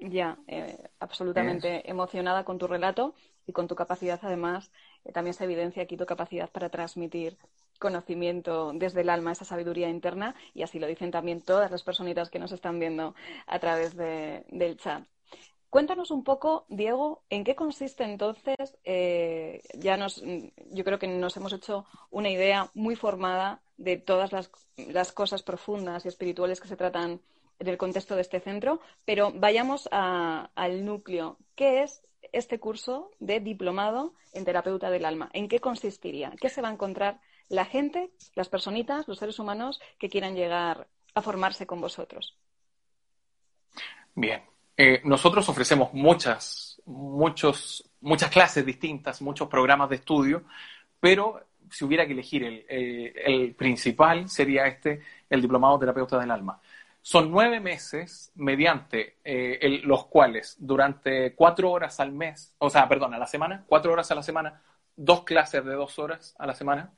Ya, 0.00 0.38
eh, 0.46 0.78
absolutamente 1.00 1.90
emocionada 1.90 2.44
con 2.44 2.58
tu 2.58 2.68
relato 2.68 3.14
y 3.46 3.52
con 3.52 3.66
tu 3.66 3.74
capacidad, 3.74 4.20
además, 4.22 4.70
eh, 5.04 5.10
también 5.10 5.34
se 5.34 5.42
evidencia 5.42 5.82
aquí 5.82 5.96
tu 5.96 6.06
capacidad 6.06 6.50
para 6.50 6.68
transmitir 6.68 7.36
conocimiento 7.80 8.72
desde 8.74 9.00
el 9.00 9.10
alma, 9.10 9.32
esa 9.32 9.44
sabiduría 9.44 9.88
interna, 9.88 10.36
y 10.54 10.62
así 10.62 10.78
lo 10.78 10.86
dicen 10.86 11.10
también 11.10 11.40
todas 11.40 11.70
las 11.70 11.82
personitas 11.82 12.30
que 12.30 12.38
nos 12.38 12.52
están 12.52 12.78
viendo 12.78 13.14
a 13.46 13.58
través 13.58 13.96
del 13.96 14.76
chat. 14.76 15.04
Cuéntanos 15.70 16.10
un 16.10 16.24
poco, 16.24 16.64
Diego, 16.68 17.22
en 17.28 17.44
qué 17.44 17.54
consiste 17.54 18.04
entonces, 18.04 18.78
eh, 18.84 19.62
ya 19.74 19.96
nos, 19.96 20.22
yo 20.70 20.84
creo 20.84 20.98
que 20.98 21.08
nos 21.08 21.36
hemos 21.36 21.52
hecho 21.52 21.86
una 22.10 22.30
idea 22.30 22.70
muy 22.74 22.96
formada 22.96 23.60
de 23.76 23.96
todas 23.96 24.32
las, 24.32 24.50
las 24.76 25.12
cosas 25.12 25.42
profundas 25.42 26.04
y 26.04 26.08
espirituales 26.08 26.60
que 26.60 26.68
se 26.68 26.76
tratan 26.76 27.20
en 27.58 27.68
el 27.68 27.76
contexto 27.76 28.14
de 28.14 28.22
este 28.22 28.40
centro, 28.40 28.80
pero 29.04 29.32
vayamos 29.34 29.88
al 29.90 30.84
núcleo. 30.84 31.38
¿Qué 31.54 31.82
es 31.82 32.02
este 32.32 32.60
curso 32.60 33.10
de 33.18 33.40
diplomado 33.40 34.14
en 34.32 34.44
terapeuta 34.44 34.90
del 34.90 35.04
alma? 35.04 35.30
¿En 35.32 35.48
qué 35.48 35.60
consistiría? 35.60 36.32
¿Qué 36.40 36.48
se 36.48 36.62
va 36.62 36.68
a 36.68 36.72
encontrar 36.72 37.20
la 37.48 37.64
gente, 37.64 38.10
las 38.34 38.48
personitas, 38.48 39.08
los 39.08 39.18
seres 39.18 39.38
humanos 39.38 39.80
que 39.98 40.08
quieran 40.08 40.34
llegar 40.34 40.88
a 41.14 41.22
formarse 41.22 41.66
con 41.66 41.80
vosotros? 41.80 42.36
Bien, 44.14 44.42
eh, 44.76 45.00
nosotros 45.04 45.48
ofrecemos 45.48 45.92
muchas, 45.94 46.80
muchos, 46.86 47.88
muchas 48.00 48.30
clases 48.30 48.64
distintas, 48.64 49.22
muchos 49.22 49.48
programas 49.48 49.88
de 49.88 49.96
estudio, 49.96 50.44
pero 51.00 51.40
si 51.70 51.84
hubiera 51.84 52.06
que 52.06 52.12
elegir 52.12 52.44
el, 52.44 52.64
el 52.68 53.54
principal 53.54 54.28
sería 54.28 54.66
este, 54.66 55.00
el 55.28 55.40
diplomado 55.40 55.78
terapeuta 55.78 56.18
del 56.18 56.30
alma. 56.30 56.60
Son 57.10 57.30
nueve 57.30 57.58
meses 57.58 58.30
mediante 58.34 59.16
eh, 59.24 59.80
los 59.84 60.04
cuales 60.08 60.56
durante 60.58 61.34
cuatro 61.34 61.70
horas 61.70 62.00
al 62.00 62.12
mes, 62.12 62.52
o 62.58 62.68
sea, 62.68 62.86
perdón, 62.86 63.14
a 63.14 63.18
la 63.18 63.26
semana, 63.26 63.64
cuatro 63.66 63.94
horas 63.94 64.10
a 64.10 64.14
la 64.14 64.22
semana, 64.22 64.60
dos 64.94 65.24
clases 65.24 65.64
de 65.64 65.72
dos 65.72 65.98
horas 65.98 66.34
a 66.38 66.46
la 66.46 66.54
semana, 66.54 66.92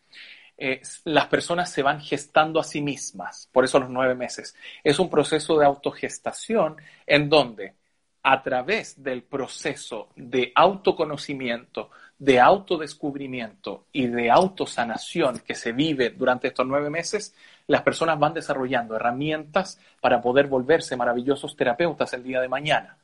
eh, 0.59 0.81
las 1.05 1.29
personas 1.29 1.71
se 1.71 1.85
van 1.85 2.01
gestando 2.01 2.59
a 2.59 2.65
sí 2.65 2.83
mismas, 2.83 3.49
por 3.53 3.65
eso 3.65 3.79
los 3.79 3.89
nueve 3.89 4.17
meses. 4.17 4.57
Es 4.83 4.99
un 4.99 5.09
proceso 5.09 5.57
de 5.57 5.67
autogestación 5.67 6.79
en 7.07 7.29
donde 7.29 7.75
a 8.25 8.43
través 8.43 9.01
del 9.01 9.23
proceso 9.23 10.09
de 10.17 10.51
autoconocimiento, 10.57 11.91
de 12.19 12.41
autodescubrimiento 12.41 13.87
y 13.93 14.09
de 14.09 14.29
autosanación 14.29 15.39
que 15.39 15.55
se 15.55 15.71
vive 15.71 16.11
durante 16.11 16.49
estos 16.49 16.67
nueve 16.67 16.91
meses, 16.91 17.33
las 17.71 17.83
personas 17.83 18.19
van 18.19 18.35
desarrollando 18.35 18.97
herramientas 18.97 19.79
para 20.01 20.21
poder 20.21 20.49
volverse 20.49 20.97
maravillosos 20.97 21.55
terapeutas 21.55 22.13
el 22.15 22.25
día 22.25 22.41
de 22.41 22.49
mañana. 22.49 22.99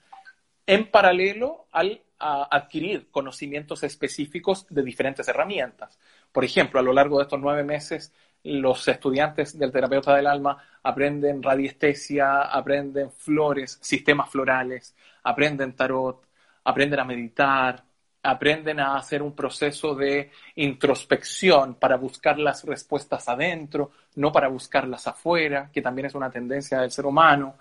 En 0.66 0.90
paralelo 0.90 1.66
al 1.70 2.02
adquirir 2.18 3.09
conocimientos 3.12 3.85
específicos 3.85 4.66
de 4.68 4.83
diferentes 4.83 5.29
herramientas. 5.29 6.00
Por 6.33 6.44
ejemplo, 6.44 6.81
a 6.81 6.83
lo 6.83 6.92
largo 6.92 7.18
de 7.18 7.24
estos 7.24 7.38
nueve 7.38 7.62
meses, 7.62 8.12
los 8.42 8.88
estudiantes 8.88 9.57
del 9.57 9.70
terapeuta 9.70 10.16
del 10.16 10.26
alma 10.26 10.59
aprenden 10.83 11.44
radiestesia, 11.44 12.40
aprenden 12.42 13.12
flores, 13.12 13.79
sistemas 13.81 14.31
florales, 14.31 14.96
aprenden 15.22 15.76
tarot, 15.76 16.26
aprenden 16.64 16.98
a 16.98 17.05
meditar, 17.05 17.85
aprenden 18.26 18.80
a 18.80 18.96
hacer 18.96 19.22
un 19.22 19.34
proceso 19.34 19.94
de 19.94 20.30
introspección 20.56 21.74
para 21.74 21.96
buscar 21.96 22.38
las 22.38 22.64
respuestas 22.64 23.28
adentro, 23.28 23.92
no 24.16 24.32
para 24.32 24.48
buscarlas 24.48 25.06
afuera, 25.06 25.70
que 25.72 25.82
también 25.82 26.06
es 26.06 26.14
una 26.14 26.30
tendencia 26.30 26.80
del 26.80 26.90
ser 26.90 27.06
humano. 27.06 27.56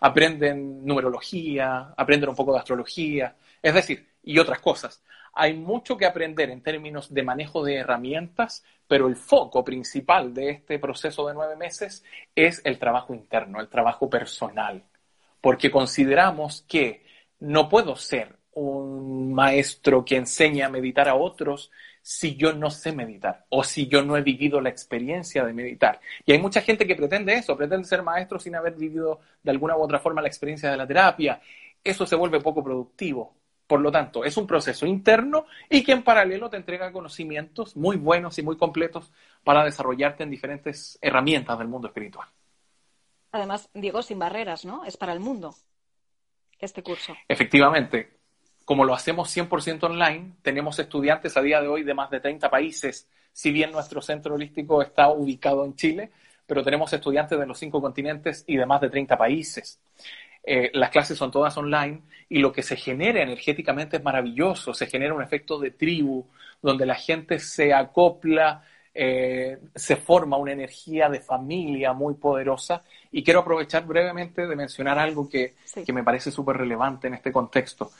Aprenden 0.00 0.84
numerología, 0.84 1.94
aprenden 1.96 2.30
un 2.30 2.36
poco 2.36 2.52
de 2.52 2.58
astrología, 2.58 3.34
es 3.62 3.74
decir, 3.74 4.06
y 4.24 4.38
otras 4.38 4.60
cosas. 4.60 5.02
Hay 5.34 5.54
mucho 5.54 5.96
que 5.96 6.06
aprender 6.06 6.50
en 6.50 6.62
términos 6.62 7.12
de 7.14 7.22
manejo 7.22 7.64
de 7.64 7.76
herramientas, 7.76 8.64
pero 8.88 9.06
el 9.06 9.16
foco 9.16 9.64
principal 9.64 10.34
de 10.34 10.50
este 10.50 10.78
proceso 10.78 11.28
de 11.28 11.34
nueve 11.34 11.54
meses 11.54 12.04
es 12.34 12.60
el 12.64 12.78
trabajo 12.78 13.14
interno, 13.14 13.60
el 13.60 13.68
trabajo 13.68 14.10
personal, 14.10 14.82
porque 15.40 15.70
consideramos 15.70 16.64
que 16.66 17.06
no 17.40 17.68
puedo 17.68 17.94
ser 17.94 18.37
un 18.58 19.32
maestro 19.32 20.04
que 20.04 20.16
enseña 20.16 20.66
a 20.66 20.70
meditar 20.70 21.08
a 21.08 21.14
otros 21.14 21.70
si 22.02 22.36
yo 22.36 22.52
no 22.52 22.70
sé 22.70 22.92
meditar 22.92 23.44
o 23.50 23.62
si 23.62 23.86
yo 23.86 24.02
no 24.02 24.16
he 24.16 24.22
vivido 24.22 24.60
la 24.60 24.70
experiencia 24.70 25.44
de 25.44 25.52
meditar. 25.52 26.00
Y 26.24 26.32
hay 26.32 26.38
mucha 26.38 26.60
gente 26.60 26.86
que 26.86 26.96
pretende 26.96 27.34
eso, 27.34 27.56
pretende 27.56 27.86
ser 27.86 28.02
maestro 28.02 28.38
sin 28.38 28.56
haber 28.56 28.74
vivido 28.74 29.20
de 29.42 29.50
alguna 29.50 29.76
u 29.76 29.82
otra 29.82 29.98
forma 29.98 30.22
la 30.22 30.28
experiencia 30.28 30.70
de 30.70 30.76
la 30.76 30.86
terapia. 30.86 31.40
Eso 31.84 32.06
se 32.06 32.16
vuelve 32.16 32.40
poco 32.40 32.64
productivo. 32.64 33.34
Por 33.66 33.80
lo 33.80 33.92
tanto, 33.92 34.24
es 34.24 34.36
un 34.38 34.46
proceso 34.46 34.86
interno 34.86 35.44
y 35.68 35.84
que 35.84 35.92
en 35.92 36.02
paralelo 36.02 36.48
te 36.48 36.56
entrega 36.56 36.90
conocimientos 36.90 37.76
muy 37.76 37.96
buenos 37.96 38.38
y 38.38 38.42
muy 38.42 38.56
completos 38.56 39.12
para 39.44 39.62
desarrollarte 39.62 40.22
en 40.22 40.30
diferentes 40.30 40.98
herramientas 41.02 41.58
del 41.58 41.68
mundo 41.68 41.88
espiritual. 41.88 42.26
Además, 43.30 43.68
Diego, 43.74 44.00
sin 44.00 44.18
barreras, 44.18 44.64
¿no? 44.64 44.86
Es 44.86 44.96
para 44.96 45.12
el 45.12 45.20
mundo 45.20 45.54
este 46.58 46.82
curso. 46.82 47.14
Efectivamente, 47.28 48.17
como 48.68 48.84
lo 48.84 48.92
hacemos 48.92 49.34
100% 49.34 49.84
online, 49.84 50.32
tenemos 50.42 50.78
estudiantes 50.78 51.34
a 51.38 51.40
día 51.40 51.58
de 51.62 51.68
hoy 51.68 51.84
de 51.84 51.94
más 51.94 52.10
de 52.10 52.20
30 52.20 52.50
países, 52.50 53.08
si 53.32 53.50
bien 53.50 53.72
nuestro 53.72 54.02
centro 54.02 54.34
holístico 54.34 54.82
está 54.82 55.08
ubicado 55.08 55.64
en 55.64 55.74
Chile, 55.74 56.10
pero 56.46 56.62
tenemos 56.62 56.92
estudiantes 56.92 57.38
de 57.38 57.46
los 57.46 57.58
cinco 57.58 57.80
continentes 57.80 58.44
y 58.46 58.58
de 58.58 58.66
más 58.66 58.82
de 58.82 58.90
30 58.90 59.16
países. 59.16 59.80
Eh, 60.44 60.70
las 60.74 60.90
clases 60.90 61.16
son 61.16 61.30
todas 61.30 61.56
online 61.56 62.02
y 62.28 62.40
lo 62.40 62.52
que 62.52 62.62
se 62.62 62.76
genera 62.76 63.22
energéticamente 63.22 63.96
es 63.96 64.04
maravilloso, 64.04 64.74
se 64.74 64.86
genera 64.86 65.14
un 65.14 65.22
efecto 65.22 65.58
de 65.58 65.70
tribu, 65.70 66.26
donde 66.60 66.84
la 66.84 66.96
gente 66.96 67.38
se 67.38 67.72
acopla, 67.72 68.62
eh, 68.92 69.56
se 69.74 69.96
forma 69.96 70.36
una 70.36 70.52
energía 70.52 71.08
de 71.08 71.20
familia 71.20 71.94
muy 71.94 72.16
poderosa 72.16 72.82
y 73.10 73.24
quiero 73.24 73.40
aprovechar 73.40 73.86
brevemente 73.86 74.46
de 74.46 74.56
mencionar 74.56 74.98
algo 74.98 75.26
que, 75.26 75.54
que 75.86 75.92
me 75.94 76.04
parece 76.04 76.30
súper 76.30 76.58
relevante 76.58 77.06
en 77.06 77.14
este 77.14 77.32
contexto. 77.32 77.90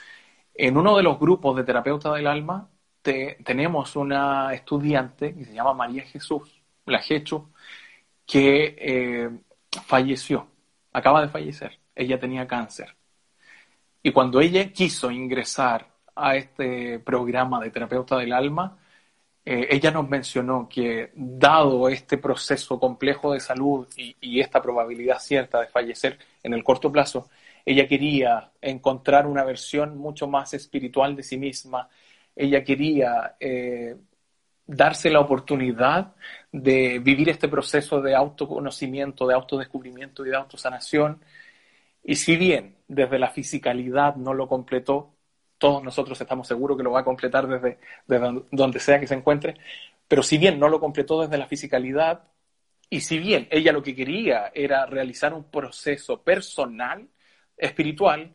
En 0.59 0.77
uno 0.77 0.97
de 0.97 1.05
los 1.05 1.21
grupos 1.21 1.57
de 1.57 1.63
terapeuta 1.63 2.13
del 2.13 2.27
alma 2.27 2.69
tenemos 3.01 3.95
una 3.97 4.53
estudiante 4.53 5.33
que 5.35 5.45
se 5.45 5.55
llama 5.55 5.73
María 5.73 6.03
Jesús, 6.03 6.61
la 6.85 6.99
Jechu, 6.99 7.49
que 8.27 8.77
eh, 8.77 9.31
falleció, 9.87 10.49
acaba 10.93 11.23
de 11.23 11.29
fallecer. 11.29 11.79
Ella 11.95 12.19
tenía 12.19 12.47
cáncer. 12.49 12.95
Y 14.03 14.11
cuando 14.13 14.41
ella 14.41 14.73
quiso 14.73 15.13
ingresar 15.13 15.87
a 16.17 16.37
este 16.37 16.99
programa 16.99 17.61
de 17.61 17.71
terapeuta 17.71 18.17
del 18.19 18.33
alma, 18.33 18.79
eh, 19.45 19.69
ella 19.71 19.93
nos 19.93 20.09
mencionó 20.09 20.69
que 20.69 21.13
dado 21.15 21.89
este 21.89 22.19
proceso 22.19 22.81
complejo 22.81 23.33
de 23.33 23.41
salud 23.41 23.87
y, 23.97 24.41
esta 24.41 24.61
probabilidad 24.61 25.21
cierta 25.21 25.61
de 25.61 25.69
fallecer 25.69 26.19
en 26.43 26.53
el 26.53 26.65
corto 26.65 26.93
plazo, 26.93 27.29
ella 27.71 27.87
quería 27.87 28.51
encontrar 28.63 29.27
una 29.27 29.45
versión 29.45 29.99
mucho 29.99 30.27
más 30.27 30.55
espiritual 30.55 31.15
de 31.15 31.23
sí 31.23 31.37
misma. 31.37 31.87
Ella 32.35 32.65
quería 32.65 33.37
eh, 33.39 33.95
darse 34.67 35.11
la 35.11 35.21
oportunidad 35.21 36.15
de 36.51 36.99
vivir 36.99 37.29
este 37.29 37.47
proceso 37.47 38.01
de 38.01 38.15
autoconocimiento, 38.15 39.27
de 39.27 39.35
autodescubrimiento 39.35 40.25
y 40.25 40.31
de 40.31 40.37
autosanación. 40.37 41.23
Y 42.03 42.15
si 42.15 42.37
bien 42.37 42.77
desde 42.89 43.19
la 43.19 43.29
fisicalidad 43.29 44.17
no 44.17 44.33
lo 44.33 44.49
completó, 44.49 45.13
todos 45.59 45.85
nosotros 45.85 46.19
estamos 46.19 46.49
seguros 46.49 46.79
que 46.79 46.85
lo 46.85 46.93
va 46.93 47.01
a 47.01 47.05
completar 47.05 47.47
desde, 47.47 47.79
desde 48.07 48.45
donde 48.51 48.81
sea 48.81 48.99
que 48.99 49.07
se 49.07 49.15
encuentre, 49.15 49.57
pero 50.07 50.23
si 50.23 50.39
bien 50.39 50.59
no 50.59 50.71
lo 50.71 50.81
completó 50.81 51.21
desde 51.21 51.37
la 51.37 51.47
fisicalidad, 51.47 52.23
y 52.89 53.01
si 53.03 53.19
bien 53.19 53.47
ella 53.51 53.73
lo 53.73 53.83
que 53.83 53.95
quería 53.95 54.53
era 54.55 54.87
realizar 54.87 55.35
un 55.35 55.45
proceso 55.45 56.23
personal, 56.23 57.07
espiritual 57.59 58.35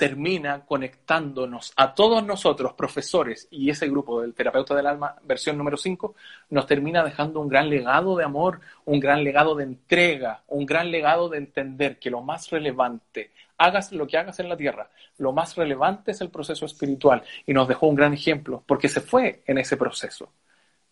termina 0.00 0.64
conectándonos 0.64 1.74
a 1.76 1.94
todos 1.94 2.24
nosotros, 2.24 2.72
profesores, 2.72 3.46
y 3.50 3.68
ese 3.68 3.86
grupo 3.86 4.22
del 4.22 4.32
terapeuta 4.32 4.74
del 4.74 4.86
alma, 4.86 5.14
versión 5.24 5.58
número 5.58 5.76
5, 5.76 6.14
nos 6.48 6.66
termina 6.66 7.04
dejando 7.04 7.38
un 7.38 7.50
gran 7.50 7.68
legado 7.68 8.16
de 8.16 8.24
amor, 8.24 8.62
un 8.86 8.98
gran 8.98 9.22
legado 9.22 9.54
de 9.54 9.64
entrega, 9.64 10.42
un 10.48 10.64
gran 10.64 10.90
legado 10.90 11.28
de 11.28 11.36
entender 11.36 11.98
que 11.98 12.08
lo 12.08 12.22
más 12.22 12.48
relevante, 12.48 13.32
hagas 13.58 13.92
lo 13.92 14.06
que 14.06 14.16
hagas 14.16 14.40
en 14.40 14.48
la 14.48 14.56
tierra, 14.56 14.88
lo 15.18 15.32
más 15.32 15.54
relevante 15.54 16.12
es 16.12 16.22
el 16.22 16.30
proceso 16.30 16.64
espiritual. 16.64 17.22
Y 17.44 17.52
nos 17.52 17.68
dejó 17.68 17.86
un 17.86 17.94
gran 17.94 18.14
ejemplo, 18.14 18.64
porque 18.66 18.88
se 18.88 19.02
fue 19.02 19.42
en 19.46 19.58
ese 19.58 19.76
proceso. 19.76 20.32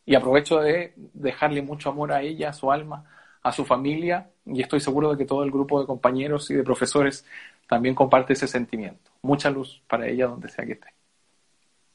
Y 0.04 0.16
aprovecho 0.16 0.61
de 0.61 0.92
dejarle 1.14 1.62
mucho 1.62 1.88
amor 1.88 2.12
a 2.12 2.20
ella, 2.20 2.50
a 2.50 2.52
su 2.52 2.70
alma, 2.70 3.07
a 3.42 3.52
su 3.52 3.64
familia, 3.64 4.28
y 4.44 4.61
estoy 4.61 4.81
seguro 4.81 5.12
de 5.12 5.16
que 5.16 5.24
todo 5.24 5.44
el 5.44 5.50
grupo 5.50 5.81
de 5.81 5.87
compañeros 5.87 6.50
y 6.50 6.54
de 6.54 6.62
profesores 6.62 7.24
también 7.68 7.94
comparte 7.94 8.33
ese 8.33 8.48
sentimiento. 8.48 9.11
Mucha 9.22 9.50
luz 9.50 9.83
para 9.87 10.09
ella 10.09 10.26
donde 10.26 10.48
sea 10.48 10.64
que 10.64 10.72
esté. 10.72 10.88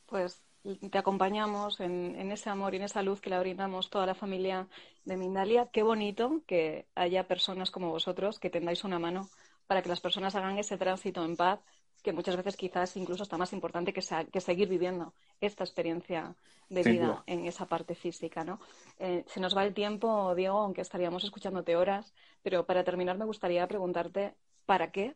Pues 0.05 0.43
te 0.89 0.97
acompañamos 0.97 1.81
en, 1.81 2.31
ese 2.31 2.49
amor 2.49 2.73
y 2.73 2.77
en 2.77 2.83
esa 2.83 3.01
luz 3.01 3.19
que 3.19 3.29
le 3.29 3.39
brindamos 3.39 3.89
toda 3.89 4.05
la 4.05 4.15
familia 4.15 4.67
de 5.03 5.17
Mindalia. 5.17 5.67
Qué 5.73 5.83
bonito 5.83 6.41
que 6.47 6.85
haya 6.95 7.27
personas 7.27 7.69
como 7.69 7.89
vosotros 7.89 8.39
que 8.39 8.49
tendáis 8.49 8.83
una 8.85 8.99
mano 8.99 9.27
para 9.67 9.81
que 9.81 9.89
las 9.89 9.99
personas 9.99 10.35
hagan 10.35 10.57
ese 10.57 10.77
tránsito 10.77 11.25
en 11.25 11.35
paz, 11.35 11.59
que 12.01 12.13
muchas 12.13 12.37
veces 12.37 12.55
quizás 12.55 12.95
incluso 12.95 13.23
está 13.23 13.37
más 13.37 13.51
importante 13.51 13.91
que, 13.93 14.01
seguir 14.01 14.69
viviendo 14.69 15.13
esta 15.41 15.63
experiencia 15.63 16.35
de 16.69 16.83
vida 16.83 17.23
en 17.27 17.45
esa 17.45 17.65
parte 17.65 17.95
física. 17.95 18.43
¿no? 18.43 18.59
Eh, 18.99 19.25
se 19.27 19.39
nos 19.39 19.57
va 19.57 19.65
el 19.65 19.73
tiempo, 19.73 20.33
Diego, 20.35 20.59
aunque 20.59 20.81
estaríamos 20.81 21.23
escuchándote 21.23 21.75
horas, 21.75 22.13
pero 22.41 22.65
para 22.65 22.83
terminar 22.83 23.17
me 23.17 23.25
gustaría 23.25 23.67
preguntarte, 23.67 24.35
¿para 24.65 24.91
qué 24.91 25.15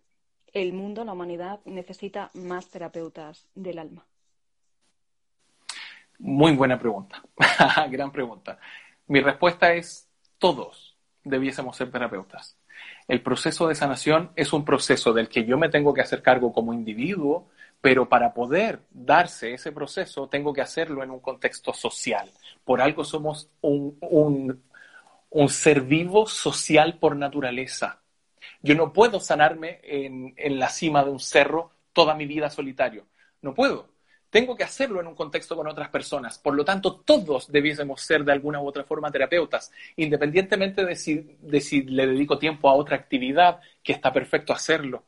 el 0.54 0.74
mundo, 0.74 1.04
la 1.04 1.14
humanidad, 1.14 1.60
necesita 1.66 2.30
más 2.34 2.70
terapeutas 2.70 3.48
del 3.56 3.80
alma? 3.80 4.06
Muy 6.20 6.56
buena 6.56 6.80
pregunta, 6.80 7.24
gran 7.90 8.12
pregunta. 8.12 8.60
Mi 9.08 9.22
respuesta 9.22 9.74
es 9.74 10.10
todos 10.38 10.98
debiésemos 11.28 11.76
ser 11.76 11.92
terapeutas. 11.92 12.58
El 13.08 13.22
proceso 13.22 13.68
de 13.68 13.76
sanación 13.76 14.32
es 14.36 14.54
un 14.54 14.66
proceso 14.66 15.14
del 15.14 15.30
que 15.30 15.46
yo 15.46 15.58
me 15.58 15.70
tengo 15.70 15.94
que 15.94 16.02
hacer 16.02 16.22
cargo 16.22 16.54
como 16.54 16.74
individuo, 16.74 17.50
Pero 17.80 18.10
para 18.10 18.34
poder 18.34 18.82
darse 18.90 19.54
ese 19.54 19.72
proceso, 19.72 20.28
tengo 20.28 20.52
que 20.52 20.62
hacerlo 20.62 21.04
en 21.04 21.12
un 21.12 21.20
contexto 21.20 21.74
social. 21.74 22.28
Por 22.66 22.82
algo 22.82 23.04
somos 23.04 23.52
un, 23.62 24.64
ser 25.48 25.82
vivo 25.82 26.26
social 26.26 26.98
por 26.98 27.16
naturaleza. 27.16 28.02
Yo 28.62 28.76
no 28.76 28.94
puedo 28.94 29.20
sanarme 29.20 29.80
en, 29.84 30.34
en 30.38 30.60
la 30.60 30.70
cima 30.70 31.04
de 31.04 31.12
un 31.12 31.20
cerro 31.20 31.72
toda 31.94 32.16
mi 32.16 32.26
vida 32.26 32.50
solitario. 32.50 33.06
No 33.42 33.54
puedo 33.54 33.98
tengo 34.30 34.56
que 34.56 34.64
hacerlo 34.64 35.00
en 35.00 35.08
un 35.08 35.16
contexto 35.16 35.56
con 35.56 35.68
otras 35.68 35.90
personas. 35.90 36.38
Por 36.38 36.54
lo 36.54 36.66
tanto, 36.66 36.98
todos 36.98 37.52
debiésemos 37.52 38.02
ser 38.02 38.24
de 38.24 38.34
alguna 38.34 38.60
u 38.62 38.68
otra 38.68 38.84
forma 38.84 39.12
terapeutas, 39.12 39.72
independientemente 39.96 40.86
de 40.86 40.96
si, 40.96 41.38
de 41.40 41.62
si 41.62 41.84
le 41.84 42.08
dedico 42.08 42.38
tiempo 42.38 42.70
a 42.70 42.74
otra 42.74 42.98
actividad, 42.98 43.62
que 43.82 43.94
está 43.94 44.12
perfecto 44.12 44.54
hacerlo. 44.54 45.04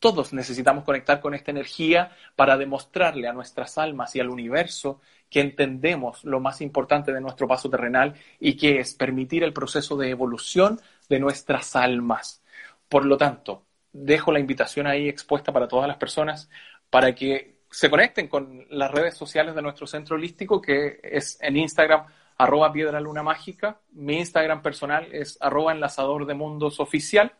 Todos 0.00 0.32
necesitamos 0.32 0.84
conectar 0.84 1.20
con 1.20 1.34
esta 1.34 1.52
energía 1.52 2.12
para 2.36 2.56
demostrarle 2.56 3.28
a 3.28 3.32
nuestras 3.32 3.78
almas 3.78 4.14
y 4.16 4.20
al 4.20 4.28
universo 4.28 5.00
que 5.30 5.40
entendemos 5.40 6.24
lo 6.24 6.40
más 6.40 6.60
importante 6.60 7.12
de 7.12 7.20
nuestro 7.20 7.48
paso 7.48 7.70
terrenal 7.70 8.14
y 8.38 8.56
que 8.56 8.80
es 8.80 8.94
permitir 8.94 9.42
el 9.42 9.54
proceso 9.54 9.96
de 9.96 10.10
evolución 10.10 10.80
de 11.08 11.20
nuestras 11.20 11.76
almas. 11.76 12.43
Por 12.88 13.04
lo 13.06 13.16
tanto, 13.16 13.66
dejo 13.92 14.32
la 14.32 14.40
invitación 14.40 14.86
ahí 14.86 15.08
expuesta 15.08 15.52
para 15.52 15.68
todas 15.68 15.88
las 15.88 15.96
personas 15.96 16.50
para 16.90 17.14
que 17.14 17.54
se 17.70 17.90
conecten 17.90 18.28
con 18.28 18.66
las 18.70 18.90
redes 18.90 19.16
sociales 19.16 19.54
de 19.54 19.62
nuestro 19.62 19.86
centro 19.86 20.14
holístico, 20.14 20.60
que 20.60 21.00
es 21.02 21.38
en 21.40 21.56
Instagram, 21.56 22.06
arroba 22.38 22.72
piedra 22.72 23.00
luna 23.00 23.22
mágica. 23.22 23.80
Mi 23.92 24.18
Instagram 24.18 24.62
personal 24.62 25.08
es 25.12 25.36
arroba 25.40 25.72
enlazador 25.72 26.24
de 26.26 26.34
mundos 26.34 26.78
oficial, 26.78 27.32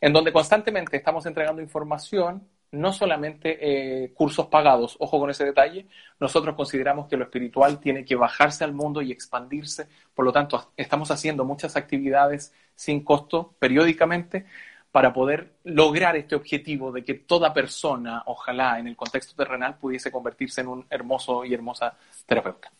en 0.00 0.12
donde 0.12 0.32
constantemente 0.32 0.96
estamos 0.96 1.24
entregando 1.24 1.62
información, 1.62 2.46
no 2.72 2.92
solamente 2.92 3.58
eh, 4.04 4.12
cursos 4.12 4.46
pagados, 4.46 4.96
ojo 4.98 5.18
con 5.18 5.30
ese 5.30 5.44
detalle, 5.44 5.86
nosotros 6.20 6.54
consideramos 6.54 7.06
que 7.06 7.16
lo 7.16 7.24
espiritual 7.24 7.80
tiene 7.80 8.04
que 8.04 8.16
bajarse 8.16 8.64
al 8.64 8.72
mundo 8.72 9.02
y 9.02 9.12
expandirse, 9.12 9.88
por 10.14 10.24
lo 10.24 10.32
tanto, 10.32 10.72
estamos 10.76 11.10
haciendo 11.10 11.44
muchas 11.44 11.76
actividades 11.76 12.52
sin 12.74 13.04
costo 13.04 13.54
periódicamente 13.58 14.46
para 14.92 15.12
poder 15.12 15.54
lograr 15.64 16.16
este 16.16 16.34
objetivo 16.34 16.92
de 16.92 17.02
que 17.02 17.14
toda 17.14 17.54
persona, 17.54 18.22
ojalá 18.26 18.78
en 18.78 18.86
el 18.86 18.94
contexto 18.94 19.34
terrenal, 19.34 19.78
pudiese 19.78 20.12
convertirse 20.12 20.60
en 20.60 20.68
un 20.68 20.86
hermoso 20.90 21.46
y 21.46 21.54
hermosa 21.54 21.96
terapeuta. 22.26 22.70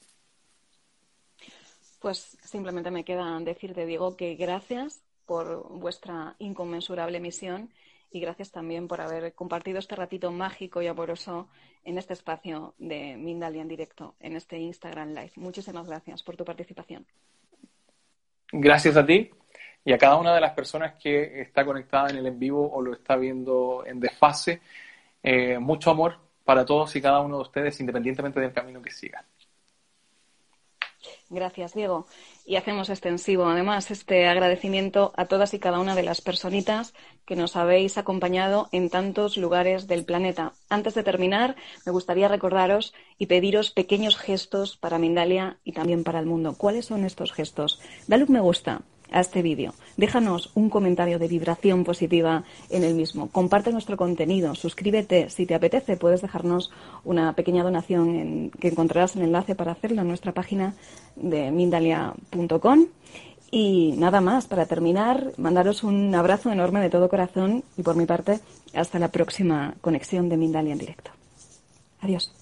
Pues 2.00 2.36
simplemente 2.44 2.90
me 2.90 3.04
queda 3.04 3.40
decirte, 3.40 3.86
Diego, 3.86 4.16
que 4.16 4.34
gracias 4.34 5.02
por 5.24 5.66
vuestra 5.70 6.36
inconmensurable 6.38 7.18
misión 7.18 7.70
y 8.10 8.20
gracias 8.20 8.50
también 8.50 8.88
por 8.88 9.00
haber 9.00 9.32
compartido 9.32 9.78
este 9.78 9.96
ratito 9.96 10.30
mágico 10.30 10.82
y 10.82 10.88
amoroso 10.88 11.48
en 11.82 11.96
este 11.96 12.12
espacio 12.12 12.74
de 12.76 13.16
Mindalia 13.16 13.62
en 13.62 13.68
directo, 13.68 14.16
en 14.20 14.36
este 14.36 14.58
Instagram 14.58 15.14
Live. 15.14 15.32
Muchísimas 15.36 15.86
gracias 15.86 16.22
por 16.22 16.36
tu 16.36 16.44
participación. 16.44 17.06
Gracias 18.52 18.98
a 18.98 19.06
ti 19.06 19.30
y 19.84 19.92
a 19.92 19.98
cada 19.98 20.16
una 20.16 20.34
de 20.34 20.40
las 20.40 20.52
personas 20.52 20.94
que 20.94 21.40
está 21.40 21.64
conectada 21.64 22.10
en 22.10 22.16
el 22.16 22.26
en 22.26 22.38
vivo 22.38 22.70
o 22.72 22.80
lo 22.80 22.92
está 22.92 23.16
viendo 23.16 23.84
en 23.86 24.00
desfase. 24.00 24.60
Eh, 25.22 25.58
mucho 25.58 25.90
amor 25.90 26.18
para 26.44 26.64
todos 26.64 26.94
y 26.96 27.02
cada 27.02 27.20
uno 27.20 27.36
de 27.36 27.42
ustedes, 27.42 27.78
independientemente 27.80 28.40
del 28.40 28.52
camino 28.52 28.82
que 28.82 28.90
sigan. 28.90 29.24
Gracias, 31.30 31.74
Diego. 31.74 32.06
Y 32.44 32.56
hacemos 32.56 32.90
extensivo, 32.90 33.46
además, 33.46 33.90
este 33.90 34.26
agradecimiento 34.28 35.12
a 35.16 35.24
todas 35.24 35.54
y 35.54 35.58
cada 35.58 35.80
una 35.80 35.94
de 35.94 36.02
las 36.02 36.20
personitas 36.20 36.94
que 37.24 37.36
nos 37.36 37.56
habéis 37.56 37.96
acompañado 37.96 38.68
en 38.70 38.90
tantos 38.90 39.36
lugares 39.36 39.86
del 39.86 40.04
planeta. 40.04 40.52
Antes 40.68 40.94
de 40.94 41.02
terminar, 41.02 41.56
me 41.86 41.92
gustaría 41.92 42.28
recordaros 42.28 42.92
y 43.18 43.26
pediros 43.26 43.70
pequeños 43.70 44.16
gestos 44.16 44.76
para 44.76 44.98
Mindalia 44.98 45.58
y 45.64 45.72
también 45.72 46.04
para 46.04 46.20
el 46.20 46.26
mundo. 46.26 46.54
¿Cuáles 46.56 46.86
son 46.86 47.04
estos 47.04 47.32
gestos? 47.32 47.80
Dale 48.06 48.24
un 48.24 48.32
me 48.32 48.40
gusta, 48.40 48.82
a 49.12 49.20
este 49.20 49.42
vídeo. 49.42 49.74
Déjanos 49.96 50.50
un 50.54 50.70
comentario 50.70 51.18
de 51.18 51.28
vibración 51.28 51.84
positiva 51.84 52.44
en 52.70 52.84
el 52.84 52.94
mismo. 52.94 53.28
Comparte 53.28 53.72
nuestro 53.72 53.96
contenido, 53.96 54.54
suscríbete. 54.54 55.30
Si 55.30 55.46
te 55.46 55.54
apetece, 55.54 55.96
puedes 55.96 56.22
dejarnos 56.22 56.70
una 57.04 57.34
pequeña 57.34 57.62
donación 57.62 58.50
que 58.58 58.68
encontrarás 58.68 59.16
el 59.16 59.22
enlace 59.22 59.54
para 59.54 59.72
hacerlo 59.72 60.02
en 60.02 60.08
nuestra 60.08 60.32
página 60.32 60.74
de 61.16 61.50
mindalia.com. 61.50 62.86
Y 63.54 63.92
nada 63.98 64.22
más, 64.22 64.46
para 64.46 64.64
terminar, 64.64 65.32
mandaros 65.36 65.84
un 65.84 66.14
abrazo 66.14 66.50
enorme 66.50 66.80
de 66.80 66.88
todo 66.88 67.10
corazón 67.10 67.62
y 67.76 67.82
por 67.82 67.96
mi 67.96 68.06
parte, 68.06 68.40
hasta 68.72 68.98
la 68.98 69.08
próxima 69.08 69.74
conexión 69.82 70.30
de 70.30 70.38
Mindalia 70.38 70.72
en 70.72 70.78
directo. 70.78 71.10
Adiós. 72.00 72.32